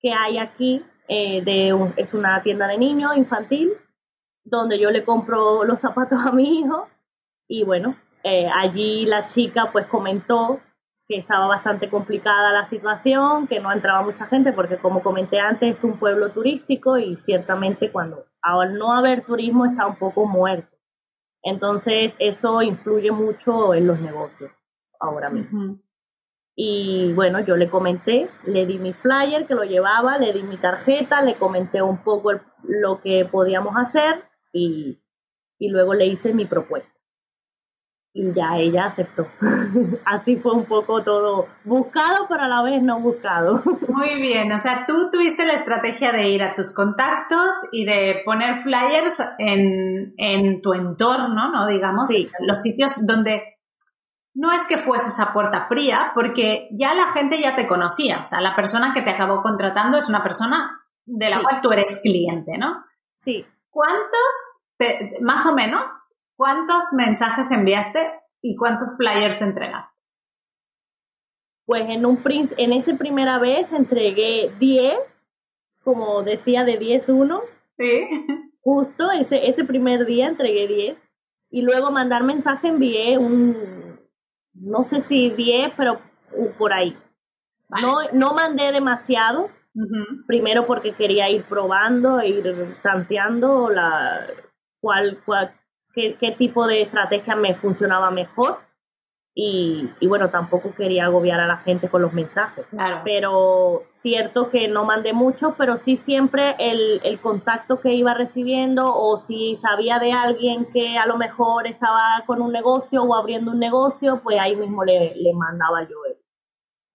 que 0.00 0.12
hay 0.12 0.38
aquí, 0.38 0.85
eh, 1.09 1.42
de 1.42 1.92
es 1.97 2.12
una 2.14 2.42
tienda 2.42 2.66
de 2.66 2.78
niños 2.78 3.16
infantil, 3.16 3.73
donde 4.44 4.78
yo 4.78 4.90
le 4.90 5.04
compro 5.04 5.64
los 5.64 5.80
zapatos 5.80 6.18
a 6.25 6.32
mi 6.32 6.61
hijo 6.61 6.88
y 7.49 7.64
bueno, 7.64 7.97
eh, 8.25 8.49
allí 8.49 9.04
la 9.06 9.28
chica 9.32 9.71
pues 9.73 9.87
comentó 9.87 10.61
que 11.09 11.18
estaba 11.18 11.47
bastante 11.47 11.90
complicada 11.90 12.52
la 12.52 12.68
situación, 12.68 13.47
que 13.47 13.61
no 13.61 13.73
entraba 13.73 14.02
mucha 14.02 14.26
gente 14.26 14.52
porque 14.52 14.78
como 14.78 15.02
comenté 15.02 15.38
antes 15.38 15.76
es 15.76 15.85
un 15.85 15.99
pueblo 15.99 16.30
turístico 16.30 16.99
y 16.99 17.16
ciertamente 17.25 17.90
cuando 17.90 18.25
al 18.40 18.78
no 18.78 18.92
haber 18.92 19.25
turismo 19.25 19.66
está 19.66 19.87
un 19.87 19.97
poco 19.97 20.26
muerto. 20.26 20.76
Entonces 21.42 22.14
eso 22.18 22.62
influye 22.62 23.11
mucho 23.11 23.75
en 23.75 23.87
los 23.87 24.00
negocios 24.00 24.50
ahora 25.00 25.28
mismo. 25.28 25.78
Y 26.54 27.12
bueno, 27.14 27.40
yo 27.40 27.56
le 27.56 27.71
comenté, 27.71 28.28
le 28.47 28.66
di 28.66 28.78
mi 28.78 28.92
flyer 28.92 29.47
que 29.47 29.54
lo 29.54 29.64
llevaba, 29.64 30.18
le 30.18 30.32
di 30.32 30.42
mi 30.42 30.59
tarjeta, 30.59 31.23
le 31.23 31.37
comenté 31.37 31.80
un 31.80 31.99
poco 32.04 32.32
lo 32.64 33.00
que 33.00 33.25
podíamos 33.30 33.75
hacer 33.76 34.25
y, 34.52 34.99
y 35.59 35.68
luego 35.71 35.94
le 35.94 36.06
hice 36.06 36.35
mi 36.35 36.44
propuesta 36.44 36.88
y 38.14 38.30
ya 38.35 38.59
ella 38.59 38.85
aceptó. 38.88 39.26
Así 40.04 40.37
fue 40.37 40.52
un 40.52 40.66
poco 40.66 41.02
todo 41.02 41.47
buscado, 41.64 42.26
pero 42.28 42.42
a 42.42 42.49
la 42.49 42.62
vez 42.62 42.82
no 42.82 43.00
buscado. 43.00 43.62
Muy 43.88 44.21
bien, 44.21 44.52
o 44.52 44.59
sea, 44.59 44.85
tú 44.87 45.11
tuviste 45.11 45.47
la 45.47 45.54
estrategia 45.54 46.12
de 46.12 46.28
ir 46.28 46.42
a 46.42 46.54
tus 46.54 46.75
contactos 46.75 47.54
y 47.73 47.87
de 47.87 48.21
poner 48.26 48.62
flyers 48.62 49.18
en, 49.38 50.12
en 50.18 50.61
tu 50.61 50.75
entorno, 50.75 51.49
¿no? 51.49 51.66
Digamos, 51.66 52.06
Sí. 52.09 52.28
los 52.40 52.61
sitios 52.61 53.06
donde 53.06 53.51
no 54.34 54.50
es 54.52 54.66
que 54.66 54.78
fuese 54.78 55.08
esa 55.08 55.32
puerta 55.32 55.66
fría, 55.68 56.12
porque 56.14 56.68
ya 56.72 56.94
la 56.94 57.12
gente 57.12 57.40
ya 57.40 57.54
te 57.56 57.66
conocía, 57.66 58.20
o 58.20 58.24
sea, 58.24 58.40
la 58.40 58.56
persona 58.56 58.92
que 58.94 59.02
te 59.02 59.10
acabó 59.10 59.42
contratando 59.42 59.98
es 59.98 60.08
una 60.08 60.22
persona 60.22 60.80
de 61.04 61.28
la 61.30 61.38
Sí. 61.38 61.42
cual 61.42 61.60
tú 61.62 61.72
eres 61.72 62.00
cliente, 62.02 62.56
¿no? 62.58 62.84
Sí, 63.24 63.44
¿Cuántos, 63.70 64.60
te- 64.76 65.16
más 65.22 65.46
o 65.46 65.54
menos, 65.54 65.84
cuántos 66.36 66.92
mensajes 66.92 67.50
enviaste 67.50 68.12
y 68.42 68.56
cuántos 68.56 68.96
flyers 68.96 69.40
entregaste? 69.42 69.90
pues 71.64 71.88
en 71.88 72.04
un 72.04 72.20
en 72.26 72.72
esa 72.72 72.94
primera 72.96 73.38
vez 73.38 73.70
entregué 73.72 74.52
10, 74.58 74.98
como 75.84 76.22
decía 76.22 76.64
de 76.64 76.76
10 76.76 77.08
uno, 77.08 77.40
Sí. 77.78 78.08
justo 78.60 79.10
ese 79.12 79.48
ese 79.48 79.64
primer 79.64 80.04
día 80.04 80.26
entregué 80.26 80.66
10 80.66 80.98
y 81.50 81.62
luego 81.62 81.90
mandar 81.90 82.24
mensaje 82.24 82.68
envié 82.68 83.16
un 83.16 83.91
no 84.54 84.85
sé 84.88 85.02
si 85.09 85.30
10, 85.30 85.73
pero 85.76 86.00
uh, 86.32 86.50
por 86.59 86.73
ahí. 86.73 86.97
Vale. 87.68 87.87
No 87.87 87.97
no 88.12 88.35
mandé 88.35 88.71
demasiado, 88.73 89.49
primero 90.26 90.66
porque 90.66 90.92
quería 90.92 91.30
ir 91.30 91.44
probando, 91.44 92.21
e 92.21 92.28
ir 92.28 92.76
tanteando 92.82 93.71
la 93.71 94.26
cuál, 94.80 95.18
cuál 95.25 95.54
qué, 95.94 96.16
qué 96.21 96.32
tipo 96.32 96.66
de 96.66 96.82
estrategia 96.82 97.35
me 97.37 97.54
funcionaba 97.54 98.11
mejor 98.11 98.59
y, 99.34 99.88
y 100.00 100.06
bueno, 100.06 100.28
tampoco 100.30 100.74
quería 100.74 101.06
agobiar 101.06 101.40
a 101.40 101.46
la 101.46 101.56
gente 101.58 101.88
con 101.88 102.02
los 102.02 102.12
mensajes. 102.12 102.66
Claro. 102.66 103.00
Pero 103.04 103.82
cierto 104.02 104.50
que 104.50 104.68
no 104.68 104.84
mandé 104.84 105.12
mucho, 105.14 105.54
pero 105.56 105.78
sí 105.78 105.96
siempre 106.04 106.54
el, 106.58 107.00
el 107.04 107.18
contacto 107.20 107.80
que 107.80 107.94
iba 107.94 108.12
recibiendo 108.14 108.84
o 108.94 109.24
si 109.26 109.56
sabía 109.62 109.98
de 109.98 110.12
alguien 110.12 110.66
que 110.72 110.98
a 110.98 111.06
lo 111.06 111.16
mejor 111.16 111.66
estaba 111.66 112.22
con 112.26 112.42
un 112.42 112.52
negocio 112.52 113.02
o 113.02 113.14
abriendo 113.14 113.52
un 113.52 113.58
negocio, 113.58 114.20
pues 114.22 114.38
ahí 114.38 114.54
mismo 114.56 114.84
le, 114.84 115.14
le 115.16 115.32
mandaba 115.32 115.82
yo 115.84 115.96
el, 116.10 116.16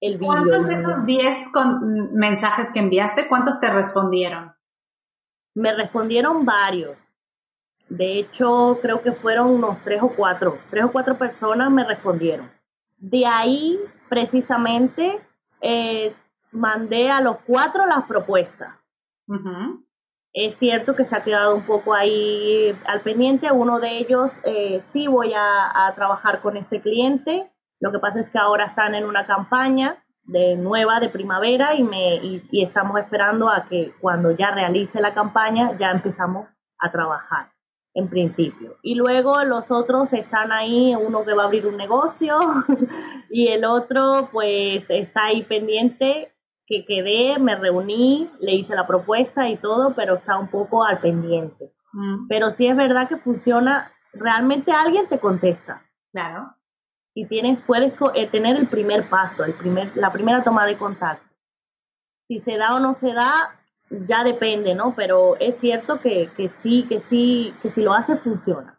el 0.02 0.18
vídeo. 0.20 0.28
¿Cuántos 0.32 0.68
de 0.68 0.74
esos 0.76 1.06
10 1.06 1.52
con- 1.52 2.14
mensajes 2.14 2.72
que 2.72 2.80
enviaste, 2.80 3.28
cuántos 3.30 3.60
te 3.60 3.72
respondieron? 3.72 4.54
Me 5.56 5.74
respondieron 5.74 6.46
varios. 6.46 6.98
De 7.90 8.20
hecho, 8.20 8.80
creo 8.82 9.02
que 9.02 9.14
fueron 9.14 9.48
unos 9.48 9.82
tres 9.84 10.02
o 10.02 10.10
cuatro. 10.10 10.58
Tres 10.70 10.86
o 10.86 10.92
cuatro 10.92 11.18
personas 11.18 11.72
me 11.72 11.86
respondieron. 11.86 12.50
De 12.98 13.24
ahí, 13.26 13.80
precisamente, 14.10 15.22
eh, 15.62 16.14
mandé 16.52 17.10
a 17.10 17.22
los 17.22 17.38
cuatro 17.46 17.86
las 17.86 18.06
propuestas. 18.06 18.76
Es 20.34 20.58
cierto 20.60 20.96
que 20.96 21.06
se 21.06 21.16
ha 21.16 21.24
quedado 21.24 21.56
un 21.56 21.66
poco 21.66 21.94
ahí 21.94 22.78
al 22.86 23.02
pendiente. 23.02 23.52
Uno 23.52 23.80
de 23.80 23.98
ellos 23.98 24.32
eh, 24.44 24.84
sí 24.92 25.08
voy 25.08 25.34
a, 25.34 25.88
a 25.88 25.96
trabajar 25.96 26.42
con 26.42 26.58
este 26.58 26.82
cliente. 26.82 27.50
Lo 27.80 27.92
que 27.92 28.00
pasa 28.00 28.20
es 28.20 28.30
que 28.30 28.38
ahora 28.38 28.66
están 28.66 28.96
en 28.96 29.06
una 29.06 29.26
campaña 29.26 30.04
de 30.24 30.56
nueva 30.58 31.00
de 31.00 31.10
primavera 31.10 31.76
y 31.76 31.84
me 31.84 32.16
y, 32.16 32.46
y 32.52 32.64
estamos 32.64 33.00
esperando 33.00 33.50
a 33.50 33.66
que 33.70 33.94
cuando 34.02 34.32
ya 34.32 34.52
realice 34.52 35.00
la 35.00 35.14
campaña 35.14 35.78
ya 35.78 35.92
empezamos 35.92 36.48
a 36.80 36.92
trabajar 36.92 37.48
en 37.98 38.10
principio. 38.10 38.76
Y 38.84 38.94
luego 38.94 39.36
los 39.44 39.66
otros 39.72 40.14
están 40.14 40.52
ahí, 40.52 40.94
uno 40.96 41.26
que 41.26 41.34
va 41.34 41.44
a 41.44 41.46
abrir 41.48 41.66
un 41.66 41.78
negocio 41.78 42.38
y 43.32 43.48
el 43.48 43.66
otro 43.66 44.30
pues 44.32 44.84
está 44.88 45.26
ahí 45.26 45.42
pendiente 45.44 46.32
que 46.68 46.86
quedé, 46.86 47.40
me 47.40 47.56
reuní, 47.56 48.30
le 48.40 48.54
hice 48.54 48.76
la 48.76 48.86
propuesta 48.86 49.50
y 49.50 49.58
todo, 49.58 49.94
pero 49.96 50.16
está 50.16 50.38
un 50.38 50.48
poco 50.50 50.84
al 50.84 51.00
pendiente. 51.00 51.72
Mm, 51.94 52.28
Pero 52.28 52.52
sí 52.52 52.68
es 52.68 52.76
verdad 52.78 53.08
que 53.10 53.18
funciona, 53.18 53.92
realmente 54.14 54.72
alguien 54.72 55.08
te 55.08 55.18
contesta 55.20 55.82
Claro. 56.12 56.54
y 57.16 57.26
tienes 57.26 57.58
puedes 57.66 57.94
eh, 58.14 58.28
tener 58.28 58.58
el 58.58 58.68
primer 58.68 59.10
paso, 59.10 59.44
el 59.44 59.56
primer 59.56 59.96
la 59.98 60.12
primera 60.12 60.44
toma 60.44 60.66
de 60.68 60.78
contacto. 60.78 61.26
Si 62.28 62.42
se 62.42 62.58
da 62.58 62.76
o 62.76 62.80
no 62.80 62.94
se 63.00 63.12
da, 63.12 63.32
ya 63.90 64.24
depende, 64.24 64.76
¿no? 64.76 64.94
Pero 64.96 65.36
es 65.40 65.60
cierto 65.60 66.00
que, 66.00 66.30
que 66.36 66.52
sí, 66.62 66.86
que 66.88 67.02
sí, 67.10 67.54
que 67.62 67.72
si 67.72 67.82
lo 67.82 67.94
haces 67.94 68.22
funciona. 68.22 68.78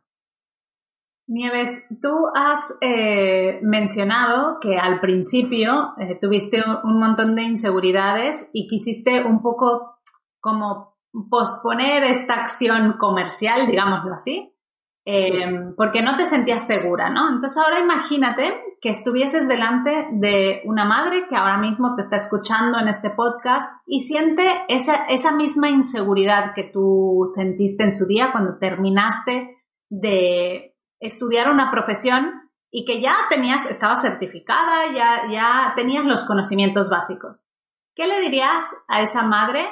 Nieves, 1.27 1.71
tú 2.01 2.09
has 2.35 2.61
eh, 2.81 3.61
mencionado 3.63 4.59
que 4.61 4.79
al 4.79 4.99
principio 4.99 5.93
eh, 5.99 6.19
tuviste 6.21 6.63
un 6.85 6.99
montón 6.99 7.37
de 7.37 7.43
inseguridades 7.43 8.51
y 8.55 8.67
quisiste 8.67 9.23
un 9.25 9.43
poco 9.43 9.99
como 10.41 10.97
posponer 11.29 12.05
esta 12.05 12.35
acción 12.35 12.95
comercial, 12.99 13.67
digámoslo 13.67 14.15
así, 14.15 14.55
eh, 15.11 15.73
porque 15.75 16.03
no 16.03 16.19
te 16.19 16.27
sentías 16.27 16.67
segura, 16.67 17.09
¿no? 17.09 17.31
Entonces 17.31 17.57
ahora 17.57 17.81
imagínate 17.81 18.61
que 18.79 18.91
estuvieses 18.91 19.49
delante 19.49 20.07
de 20.13 20.61
una 20.67 20.85
madre 20.85 21.27
que 21.31 21.35
ahora 21.35 21.57
mismo 21.57 21.97
te 21.97 22.03
está 22.03 22.17
escuchando 22.17 22.79
en 22.79 22.89
este 22.89 23.09
podcast 23.09 23.73
y 23.87 24.01
siente 24.01 24.47
esa, 24.69 25.33
misma 25.33 25.71
inseguridad 25.71 26.53
que 26.55 26.65
tú 26.65 27.27
sentiste 27.35 27.85
en 27.85 27.95
su 27.95 28.05
día 28.07 28.33
cuando 28.33 28.59
terminaste 28.59 29.57
de 29.89 30.77
estudiar 31.01 31.51
una 31.51 31.71
profesión 31.71 32.43
y 32.71 32.85
que 32.85 33.01
ya 33.01 33.17
tenías, 33.31 33.65
estaba 33.65 33.97
certificada, 33.97 34.93
ya, 34.95 35.23
ya 35.33 35.73
tenías 35.75 36.05
los 36.05 36.27
conocimientos 36.27 36.91
básicos. 36.91 37.47
¿Qué 37.95 38.07
le 38.07 38.21
dirías 38.21 38.67
a 38.89 39.01
esa 39.01 39.23
madre 39.23 39.67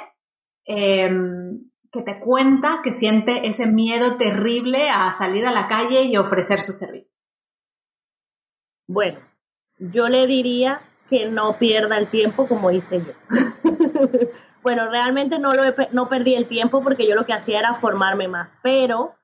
eh, 0.65 1.11
que 1.91 2.01
te 2.01 2.19
cuenta 2.19 2.81
que 2.83 2.91
siente 2.91 3.47
ese 3.47 3.65
miedo 3.67 4.17
terrible 4.17 4.89
a 4.89 5.11
salir 5.11 5.45
a 5.45 5.51
la 5.51 5.67
calle 5.67 6.03
y 6.03 6.17
ofrecer 6.17 6.61
su 6.61 6.73
servicio? 6.73 7.11
Bueno, 8.87 9.19
yo 9.79 10.07
le 10.07 10.25
diría 10.27 10.81
que 11.09 11.27
no 11.29 11.57
pierda 11.57 11.97
el 11.97 12.09
tiempo 12.09 12.47
como 12.47 12.71
hice 12.71 12.99
yo. 12.99 13.13
bueno, 14.63 14.89
realmente 14.89 15.39
no 15.39 15.49
lo 15.49 15.63
he 15.63 15.75
no 15.91 16.09
perdí 16.09 16.33
el 16.33 16.47
tiempo 16.47 16.83
porque 16.83 17.07
yo 17.07 17.15
lo 17.15 17.25
que 17.25 17.33
hacía 17.33 17.59
era 17.59 17.79
formarme 17.79 18.27
más, 18.27 18.49
pero 18.61 19.15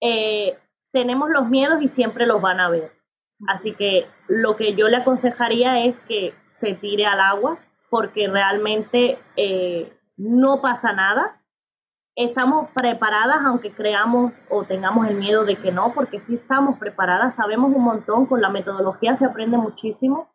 eh, 0.00 0.56
tenemos 0.92 1.30
los 1.30 1.48
miedos 1.48 1.82
y 1.82 1.88
siempre 1.88 2.26
los 2.26 2.40
van 2.40 2.60
a 2.60 2.70
ver. 2.70 2.92
Así 3.48 3.72
que 3.72 4.06
lo 4.28 4.56
que 4.56 4.74
yo 4.74 4.88
le 4.88 4.98
aconsejaría 4.98 5.84
es 5.84 5.96
que 6.08 6.34
se 6.60 6.74
tire 6.74 7.06
al 7.06 7.20
agua 7.20 7.58
porque 7.88 8.28
realmente 8.28 9.18
eh, 9.36 9.92
no 10.16 10.60
pasa 10.60 10.92
nada. 10.92 11.39
Estamos 12.20 12.68
preparadas, 12.74 13.38
aunque 13.46 13.72
creamos 13.72 14.34
o 14.50 14.64
tengamos 14.64 15.06
el 15.08 15.16
miedo 15.16 15.46
de 15.46 15.56
que 15.56 15.72
no, 15.72 15.94
porque 15.94 16.20
sí 16.26 16.34
estamos 16.34 16.78
preparadas, 16.78 17.34
sabemos 17.34 17.74
un 17.74 17.82
montón, 17.82 18.26
con 18.26 18.42
la 18.42 18.50
metodología 18.50 19.16
se 19.16 19.24
aprende 19.24 19.56
muchísimo. 19.56 20.28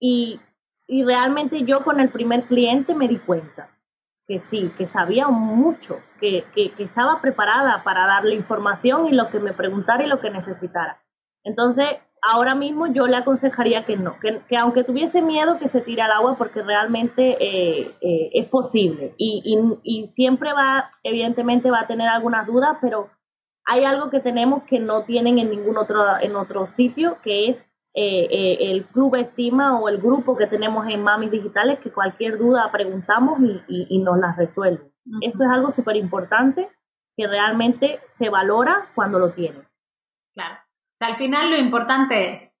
Y, 0.00 0.40
y 0.86 1.04
realmente 1.04 1.64
yo 1.64 1.84
con 1.84 2.00
el 2.00 2.08
primer 2.08 2.44
cliente 2.44 2.94
me 2.94 3.08
di 3.08 3.18
cuenta 3.18 3.68
que 4.26 4.40
sí, 4.48 4.72
que 4.78 4.88
sabía 4.88 5.28
mucho, 5.28 5.98
que, 6.18 6.46
que, 6.54 6.72
que 6.72 6.84
estaba 6.84 7.20
preparada 7.20 7.82
para 7.84 8.06
darle 8.06 8.34
información 8.34 9.08
y 9.08 9.12
lo 9.12 9.28
que 9.28 9.40
me 9.40 9.52
preguntara 9.52 10.02
y 10.02 10.08
lo 10.08 10.20
que 10.22 10.30
necesitara. 10.30 10.98
Entonces, 11.42 11.88
ahora 12.32 12.54
mismo 12.54 12.86
yo 12.86 13.06
le 13.06 13.16
aconsejaría 13.16 13.84
que 13.84 13.96
no, 13.96 14.18
que, 14.20 14.40
que 14.48 14.56
aunque 14.56 14.84
tuviese 14.84 15.22
miedo 15.22 15.58
que 15.58 15.68
se 15.68 15.80
tire 15.80 16.02
al 16.02 16.12
agua 16.12 16.36
porque 16.36 16.62
realmente 16.62 17.36
eh, 17.40 17.94
eh, 18.00 18.30
es 18.32 18.48
posible 18.48 19.14
y, 19.18 19.42
y, 19.44 19.58
y 19.82 20.08
siempre 20.14 20.52
va, 20.52 20.90
evidentemente 21.02 21.70
va 21.70 21.80
a 21.80 21.86
tener 21.86 22.08
algunas 22.08 22.46
dudas, 22.46 22.78
pero 22.80 23.08
hay 23.66 23.84
algo 23.84 24.10
que 24.10 24.20
tenemos 24.20 24.64
que 24.64 24.78
no 24.78 25.04
tienen 25.04 25.38
en 25.38 25.50
ningún 25.50 25.76
otro, 25.78 26.02
en 26.20 26.36
otro 26.36 26.68
sitio, 26.76 27.18
que 27.22 27.50
es 27.50 27.56
eh, 27.94 28.26
eh, 28.30 28.56
el 28.72 28.86
club 28.86 29.14
estima 29.14 29.78
o 29.78 29.88
el 29.88 29.98
grupo 29.98 30.36
que 30.36 30.46
tenemos 30.46 30.86
en 30.88 31.02
Mami 31.02 31.30
Digitales, 31.30 31.78
que 31.80 31.92
cualquier 31.92 32.38
duda 32.38 32.70
preguntamos 32.72 33.40
y, 33.40 33.62
y, 33.68 33.86
y 33.88 33.98
nos 34.00 34.18
las 34.18 34.36
resuelven. 34.36 34.92
Ujú. 35.06 35.18
Eso 35.22 35.44
es 35.44 35.50
algo 35.50 35.72
súper 35.72 35.96
importante 35.96 36.68
que 37.16 37.26
realmente 37.26 38.00
se 38.18 38.28
valora 38.28 38.88
cuando 38.94 39.18
lo 39.18 39.30
tienes. 39.30 39.64
Sea, 41.04 41.12
al 41.12 41.16
final 41.16 41.50
lo 41.50 41.56
importante 41.58 42.34
es, 42.34 42.56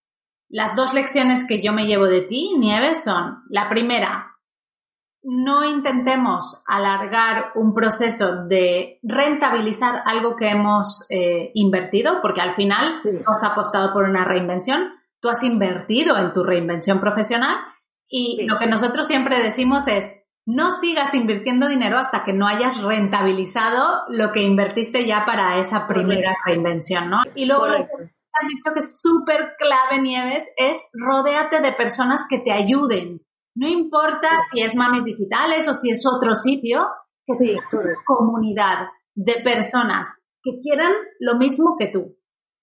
las 0.48 0.76
dos 0.76 0.92
lecciones 0.94 1.46
que 1.46 1.62
yo 1.62 1.72
me 1.72 1.86
llevo 1.86 2.06
de 2.06 2.22
ti, 2.22 2.52
Nieves, 2.58 3.02
son, 3.02 3.42
la 3.48 3.68
primera, 3.68 4.36
no 5.22 5.64
intentemos 5.64 6.62
alargar 6.66 7.52
un 7.54 7.72
proceso 7.74 8.44
de 8.46 8.98
rentabilizar 9.02 10.02
algo 10.04 10.36
que 10.36 10.50
hemos 10.50 11.06
eh, 11.10 11.50
invertido, 11.54 12.20
porque 12.20 12.42
al 12.42 12.54
final 12.54 13.00
Sí. 13.02 13.08
hemos 13.08 13.42
apostado 13.42 13.92
por 13.92 14.04
una 14.04 14.24
reinvención. 14.24 14.92
tú 15.20 15.30
has 15.30 15.42
invertido 15.42 16.18
en 16.18 16.34
tu 16.34 16.44
reinvención 16.44 17.00
profesional 17.00 17.56
y 18.06 18.36
Sí. 18.40 18.46
lo 18.46 18.58
que 18.58 18.66
nosotros 18.66 19.06
siempre 19.06 19.42
decimos 19.42 19.88
es, 19.88 20.22
no 20.44 20.70
sigas 20.70 21.14
invirtiendo 21.14 21.66
dinero 21.66 21.96
hasta 21.96 22.24
que 22.24 22.34
no 22.34 22.46
hayas 22.46 22.82
rentabilizado 22.82 24.02
lo 24.10 24.32
que 24.32 24.42
invertiste 24.42 25.06
ya 25.06 25.24
para 25.24 25.56
esa 25.56 25.86
primera 25.86 26.36
reinvención, 26.44 27.08
¿no? 27.08 27.22
Y 27.34 27.46
luego 27.46 27.62
Correcto. 27.62 27.96
Has 28.34 28.48
dicho 28.48 28.72
que 28.72 28.80
es 28.80 29.00
súper 29.00 29.54
clave, 29.58 30.02
Nieves, 30.02 30.44
es 30.56 30.78
rodéate 30.92 31.60
de 31.60 31.72
personas 31.72 32.26
que 32.28 32.38
te 32.38 32.52
ayuden. 32.52 33.20
No 33.56 33.68
importa 33.68 34.28
si 34.50 34.62
es 34.62 34.74
Mamis 34.74 35.04
Digitales 35.04 35.68
o 35.68 35.74
si 35.74 35.90
es 35.90 36.04
otro 36.06 36.36
sitio, 36.36 36.86
que 37.26 37.34
Sí, 37.38 37.54
una 37.72 37.94
comunidad 38.04 38.88
de 39.14 39.40
personas 39.42 40.08
que 40.42 40.58
quieran 40.60 40.92
lo 41.20 41.36
mismo 41.36 41.76
que 41.78 41.90
tú, 41.90 42.16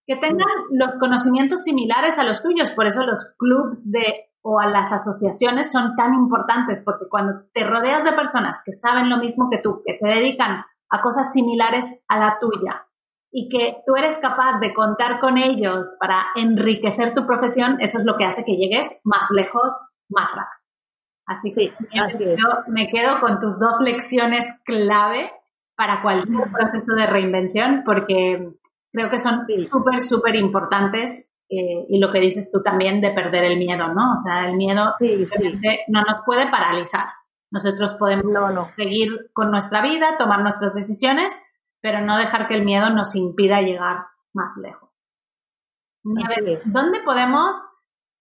que 0.06 0.18
tengan 0.18 0.48
los 0.72 1.00
conocimientos 1.00 1.64
similares 1.64 2.20
a 2.20 2.24
los 2.24 2.44
tuyos. 2.44 2.72
Por 2.72 2.86
eso 2.86 3.06
los 3.06 3.34
clubs 3.38 3.90
de 3.92 4.28
o 4.44 4.60
a 4.60 4.68
las 4.68 4.92
asociaciones 4.92 5.72
son 5.72 5.96
tan 5.96 6.14
importantes, 6.14 6.82
porque 6.84 7.06
cuando 7.10 7.44
te 7.54 7.64
rodeas 7.64 8.04
de 8.04 8.14
personas 8.14 8.58
que 8.66 8.74
saben 8.74 9.10
lo 9.10 9.18
mismo 9.18 9.50
que 9.50 9.60
tú, 9.60 9.82
que 9.86 9.94
se 9.94 10.08
dedican 10.08 10.66
a 10.90 11.02
cosas 11.02 11.32
similares 11.32 12.04
a 12.08 12.20
la 12.20 12.38
tuya 12.40 12.88
y 13.32 13.48
que 13.50 13.78
tú 13.86 13.96
eres 13.96 14.18
capaz 14.18 14.60
de 14.60 14.74
contar 14.74 15.20
con 15.20 15.38
ellos 15.38 15.96
para 16.00 16.26
enriquecer 16.36 17.14
tu 17.14 17.26
profesión, 17.26 17.78
eso 17.80 18.00
es 18.00 18.06
lo 18.06 18.18
que 18.18 18.26
hace 18.26 18.44
que 18.44 18.58
llegues 18.58 18.90
más 19.04 19.30
lejos, 19.32 19.72
más 20.10 20.30
rápido. 20.30 20.62
Así 21.28 21.54
que 21.54 21.74
Sí, 21.90 22.00
así 22.00 22.24
es. 22.24 22.40
yo 22.42 22.48
me 22.68 22.88
quedo 22.90 23.20
con 23.22 23.40
tus 23.40 23.58
dos 23.60 23.76
lecciones 23.80 24.60
clave 24.66 25.32
para 25.78 26.02
cualquier 26.02 26.52
proceso 26.52 26.94
de 26.94 27.08
reinvención, 27.08 27.84
porque 27.86 28.50
creo 28.92 29.10
que 29.10 29.18
son 29.20 29.46
Sí. 29.48 29.64
súper, 29.72 30.02
súper 30.02 30.36
importantes. 30.36 31.28
eh, 31.54 31.86
y 31.90 32.00
lo 32.00 32.14
que 32.14 32.22
dices 32.22 32.50
tú 32.50 32.64
también 32.64 33.02
de 33.02 33.12
perder 33.12 33.44
el 33.44 33.58
miedo, 33.58 33.90
¿no? 33.90 34.14
O 34.14 34.24
sea, 34.24 34.48
el 34.48 34.56
miedo 34.56 34.94
Sí, 35.00 35.28
no 35.90 36.02
nos 36.04 36.22
puede 36.26 36.50
paralizar. 36.50 37.08
Nosotros 37.52 37.96
podemos 38.00 38.24
No, 38.24 38.52
no. 38.52 38.70
seguir 38.78 39.10
con 39.34 39.52
nuestra 39.52 39.82
vida, 39.82 40.18
tomar 40.18 40.44
nuestras 40.44 40.74
decisiones, 40.74 41.38
pero 41.82 42.02
no 42.02 42.18
dejar 42.18 42.48
que 42.48 42.56
el 42.56 42.64
miedo 42.64 42.90
nos 42.90 43.16
impida 43.16 43.62
llegar 43.62 44.06
más 44.34 44.56
lejos. 44.58 44.90
Nieves. 46.04 46.62
¿dónde 46.66 47.00
podemos 47.04 47.56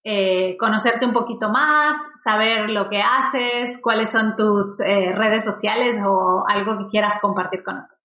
eh, 0.04 0.56
conocerte 0.58 1.06
un 1.06 1.12
poquito 1.12 1.50
más, 1.50 1.96
saber 2.22 2.70
lo 2.70 2.88
que 2.88 3.02
haces, 3.02 3.80
cuáles 3.82 4.10
son 4.10 4.36
tus 4.36 4.80
eh, 4.80 5.12
redes 5.14 5.44
sociales 5.44 5.98
o 6.04 6.44
algo 6.46 6.78
que 6.78 6.88
quieras 6.88 7.20
compartir 7.20 7.62
con 7.62 7.76
nosotros? 7.76 8.00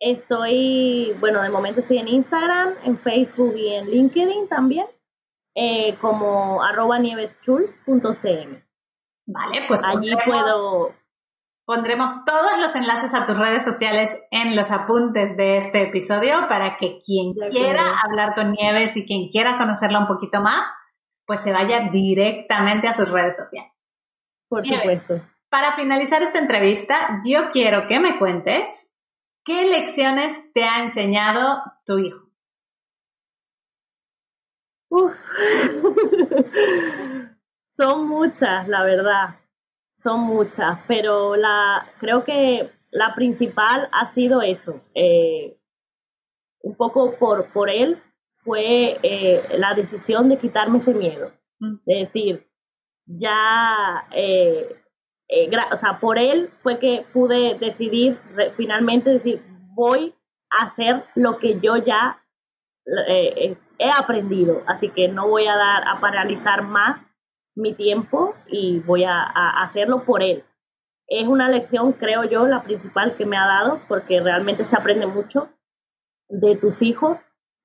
Estoy, 0.00 1.14
bueno, 1.20 1.42
de 1.42 1.50
momento 1.50 1.80
estoy 1.82 1.98
en 1.98 2.08
Instagram, 2.08 2.74
en 2.84 2.98
Facebook 3.00 3.54
y 3.54 3.74
en 3.74 3.90
LinkedIn 3.90 4.48
también, 4.48 4.86
eh, 5.54 5.98
como 6.00 6.62
arroba. 6.62 6.98
Vale, 9.26 9.60
pues 9.68 9.82
Allí 9.84 10.10
puedo, 10.24 10.94
Pondremos 11.70 12.10
todos 12.24 12.58
los 12.58 12.74
enlaces 12.74 13.14
a 13.14 13.28
tus 13.28 13.38
redes 13.38 13.62
sociales 13.62 14.20
en 14.32 14.56
los 14.56 14.72
apuntes 14.72 15.36
de 15.36 15.58
este 15.58 15.84
episodio 15.84 16.48
para 16.48 16.76
que 16.76 17.00
quien 17.00 17.32
De 17.34 17.48
quiera 17.50 18.00
hablar 18.02 18.34
con 18.34 18.50
Nieves 18.50 18.96
y 18.96 19.06
quien 19.06 19.28
quiera 19.28 19.56
conocerla 19.56 20.00
un 20.00 20.08
poquito 20.08 20.40
más, 20.40 20.68
pues 21.24 21.38
se 21.38 21.52
vaya 21.52 21.88
directamente 21.92 22.88
a 22.88 22.94
sus 22.94 23.08
redes 23.08 23.36
sociales. 23.36 23.70
por 24.48 24.62
Nieves. 24.62 25.02
supuesto. 25.02 25.28
Para 25.48 25.76
finalizar 25.76 26.24
esta 26.24 26.40
entrevista, 26.40 27.20
yo 27.24 27.52
quiero 27.52 27.86
que 27.86 28.00
me 28.00 28.18
cuentes 28.18 28.90
qué 29.44 29.66
lecciones 29.66 30.52
te 30.52 30.64
ha 30.64 30.82
enseñado 30.82 31.62
tu 31.86 32.00
hijo. 32.00 32.32
Son 37.76 38.08
muchas, 38.08 38.66
la 38.66 38.82
verdad. 38.82 39.36
Son 40.02 40.20
muchas, 40.20 40.80
pero 40.88 41.36
la 41.36 41.86
creo 41.98 42.24
que 42.24 42.70
la 42.90 43.14
principal 43.14 43.88
ha 43.92 44.12
sido 44.14 44.42
eso. 44.42 44.80
eh, 44.94 45.56
un 46.62 46.76
poco 46.76 47.14
por, 47.18 47.50
por 47.52 47.70
él 47.70 48.02
fue 48.44 48.98
eh, 49.02 49.42
la 49.58 49.74
decisión 49.74 50.28
de 50.28 50.38
quitarme 50.38 50.78
ese 50.78 50.94
miedo. 50.94 51.32
Mm. 51.58 51.74
De 51.84 51.94
decir, 51.94 52.46
ya, 53.06 54.06
eh, 54.12 54.76
eh, 55.28 55.50
o 55.72 55.76
sea, 55.78 55.98
por 56.00 56.18
él 56.18 56.50
fue 56.62 56.78
que 56.78 57.04
pude 57.12 57.58
decidir, 57.58 58.18
finalmente 58.56 59.10
decir, 59.10 59.42
voy 59.74 60.14
a 60.50 60.66
hacer 60.66 61.04
lo 61.14 61.38
que 61.38 61.60
yo 61.60 61.76
ya 61.76 62.22
eh, 63.08 63.32
eh, 63.36 63.56
he 63.78 63.88
aprendido, 63.92 64.62
así 64.66 64.88
que 64.90 65.08
no 65.08 65.28
voy 65.28 65.46
a 65.46 65.56
dar 65.56 65.86
a 65.88 66.00
paralizar 66.00 66.62
más 66.62 67.00
mi 67.60 67.74
tiempo 67.74 68.34
y 68.46 68.80
voy 68.80 69.04
a, 69.04 69.22
hacerlo 69.62 70.04
por 70.04 70.22
él. 70.22 70.44
Es 71.06 71.26
una 71.26 71.48
lección, 71.48 71.92
creo 71.92 72.24
yo, 72.24 72.46
la 72.46 72.62
principal 72.62 73.16
que 73.16 73.26
me 73.26 73.36
ha 73.36 73.46
dado, 73.46 73.80
porque 73.88 74.20
realmente 74.20 74.64
se 74.66 74.76
aprende 74.76 75.06
mucho 75.06 75.48
de 76.28 76.56
tus 76.56 76.80
hijos 76.82 77.18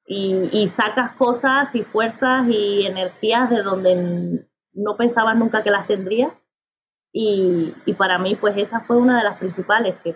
y, 0.07 0.71
sacas 0.75 1.15
cosas 1.15 1.73
y 1.73 1.83
fuerzas 1.83 2.47
y 2.49 2.85
energías 2.85 3.49
de 3.49 3.61
donde 3.61 4.45
no 4.73 4.97
pensabas 4.97 5.37
nunca 5.37 5.63
que 5.63 5.71
las 5.71 5.87
tendrías. 5.87 6.33
Y, 7.11 7.73
y 7.85 7.93
para 7.93 8.17
mí, 8.17 8.35
pues 8.35 8.57
esa 8.57 8.81
fue 8.81 8.97
una 8.97 9.17
de 9.17 9.23
las 9.23 9.37
principales, 9.37 9.95
que, 10.03 10.15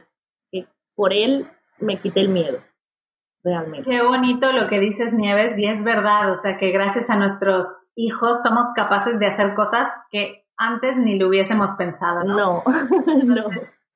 que 0.52 0.68
por 0.96 1.14
él 1.14 1.48
me 1.80 2.02
quité 2.02 2.20
el 2.20 2.30
miedo, 2.30 2.60
realmente. 3.44 3.90
Qué 3.90 4.02
bonito 4.02 4.52
lo 4.52 4.68
que 4.68 4.80
dices, 4.80 5.14
Nieves, 5.14 5.58
y 5.58 5.66
es 5.68 5.84
verdad, 5.84 6.32
o 6.32 6.38
sea 6.38 6.58
que 6.58 6.72
gracias 6.72 7.10
a 7.10 7.16
nuestros 7.16 7.90
hijos 7.96 8.42
somos 8.44 8.72
capaces 8.76 9.20
de 9.20 9.28
hacer 9.28 9.54
cosas 9.54 9.90
que 10.12 10.46
antes 10.58 10.98
ni 10.98 11.18
lo 11.18 11.30
hubiésemos 11.30 11.72
pensado, 11.74 12.24
¿no? 12.24 12.36
No, 12.36 12.64
no. 13.24 13.44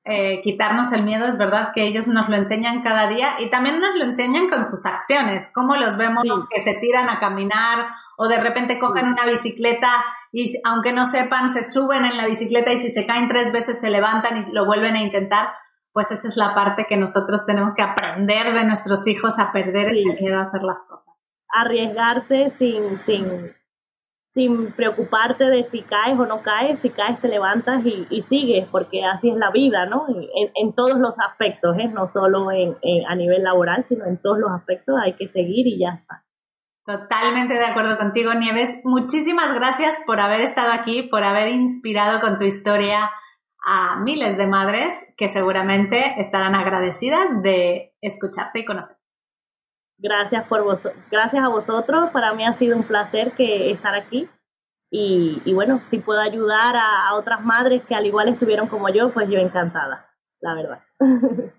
eh, 0.04 0.40
quitarnos 0.42 0.92
el 0.92 1.02
miedo, 1.02 1.26
es 1.26 1.36
verdad 1.38 1.72
que 1.74 1.86
ellos 1.86 2.06
nos 2.08 2.28
lo 2.28 2.36
enseñan 2.36 2.82
cada 2.82 3.06
día 3.08 3.40
y 3.40 3.50
también 3.50 3.80
nos 3.80 3.94
lo 3.96 4.04
enseñan 4.04 4.48
con 4.48 4.64
sus 4.64 4.84
acciones, 4.86 5.50
cómo 5.54 5.76
los 5.76 5.96
vemos 5.96 6.22
Sí. 6.22 6.30
que 6.50 6.60
se 6.60 6.74
tiran 6.80 7.08
a 7.10 7.20
caminar 7.20 7.86
o 8.16 8.28
de 8.28 8.38
repente 8.40 8.78
cogen 8.78 9.04
Sí. 9.06 9.10
una 9.12 9.26
bicicleta 9.26 9.88
y 10.32 10.52
aunque 10.64 10.92
no 10.92 11.04
sepan, 11.04 11.50
se 11.50 11.62
suben 11.64 12.04
en 12.04 12.16
la 12.16 12.26
bicicleta 12.26 12.72
y 12.72 12.78
si 12.78 12.90
se 12.90 13.06
caen 13.06 13.28
tres 13.28 13.52
veces 13.52 13.80
se 13.80 13.90
levantan 13.90 14.36
y 14.48 14.52
lo 14.52 14.64
vuelven 14.66 14.94
a 14.96 15.02
intentar, 15.02 15.48
pues 15.94 16.10
esa 16.10 16.28
es 16.28 16.36
la 16.36 16.54
parte 16.54 16.84
que 16.86 16.98
nosotros 16.98 17.46
tenemos 17.46 17.74
que 17.74 17.82
aprender 17.82 18.52
de 18.52 18.64
nuestros 18.64 19.06
hijos 19.06 19.38
a 19.38 19.52
perder 19.52 19.92
Sí. 19.92 20.02
el 20.06 20.20
miedo 20.20 20.38
a 20.38 20.42
hacer 20.42 20.62
las 20.62 20.80
cosas. 20.88 21.14
arriesgarse 21.56 22.50
sin, 22.58 23.00
sin, 23.06 23.52
sin 24.34 24.72
preocuparte 24.72 25.44
de 25.44 25.70
si 25.70 25.82
caes 25.82 26.18
o 26.18 26.26
no 26.26 26.42
caes, 26.42 26.80
si 26.82 26.90
caes 26.90 27.20
te 27.20 27.28
levantas 27.28 27.86
y, 27.86 28.06
y 28.10 28.22
sigues, 28.24 28.66
porque 28.72 29.04
así 29.04 29.30
es 29.30 29.36
la 29.36 29.50
vida, 29.52 29.86
¿no? 29.86 30.06
En, 30.08 30.50
en 30.56 30.74
todos 30.74 30.98
los 30.98 31.14
aspectos, 31.30 31.76
¿eh? 31.78 31.86
No 31.88 32.10
solo 32.12 32.50
en, 32.50 32.76
en- 32.82 33.06
a 33.06 33.14
nivel 33.14 33.44
laboral, 33.44 33.86
sino 33.88 34.04
en 34.04 34.20
todos 34.20 34.38
los 34.38 34.50
aspectos 34.50 34.96
hay 35.00 35.12
que 35.14 35.28
seguir 35.28 35.68
y 35.68 35.78
ya 35.78 35.90
está. 36.00 36.24
Totalmente 36.84 37.54
de 37.54 37.64
acuerdo 37.64 37.96
contigo, 37.96 38.34
Nieves. 38.34 38.80
Muchísimas 38.84 39.54
gracias 39.54 39.96
por 40.06 40.18
haber 40.20 40.40
estado 40.40 40.72
aquí, 40.72 41.04
por 41.04 41.22
haber 41.24 41.48
inspirado 41.48 42.20
con 42.20 42.38
tu 42.38 42.44
historia 42.44 43.10
a 43.64 43.96
miles 43.96 44.36
de 44.36 44.46
madres 44.46 44.94
que 45.16 45.28
seguramente 45.28 46.20
estarán 46.20 46.54
agradecidas 46.54 47.42
de 47.42 47.94
escucharte 48.00 48.60
y 48.60 48.64
conocerte. 48.64 49.00
Gracias 49.98 50.46
por 50.48 50.62
vos, 50.64 50.78
gracias 51.10 51.42
a 51.44 51.48
vosotros, 51.48 52.10
para 52.10 52.34
mí 52.34 52.44
ha 52.44 52.58
sido 52.58 52.76
un 52.76 52.84
placer 52.84 53.32
que 53.36 53.70
estar 53.70 53.94
aquí 53.94 54.28
y, 54.90 55.40
y 55.44 55.54
bueno, 55.54 55.80
si 55.90 55.98
puedo 55.98 56.20
ayudar 56.20 56.76
a, 56.76 57.08
a 57.08 57.14
otras 57.14 57.42
madres 57.44 57.82
que 57.88 57.94
al 57.94 58.06
igual 58.06 58.28
estuvieron 58.28 58.68
como 58.68 58.88
yo, 58.90 59.12
pues 59.12 59.28
yo 59.30 59.38
encantada, 59.38 60.10
la 60.40 60.54
verdad. 60.54 60.82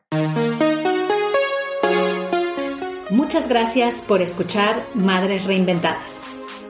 Muchas 3.12 3.48
gracias 3.48 4.02
por 4.02 4.22
escuchar 4.22 4.76
Madres 4.94 5.46
Reinventadas. 5.46 6.22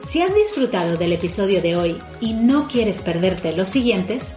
Si 0.06 0.22
has 0.22 0.34
disfrutado 0.34 0.96
del 0.96 1.12
episodio 1.12 1.60
de 1.60 1.76
hoy 1.76 1.98
y 2.20 2.34
no 2.34 2.68
quieres 2.68 3.02
perderte 3.02 3.56
los 3.56 3.68
siguientes, 3.68 4.36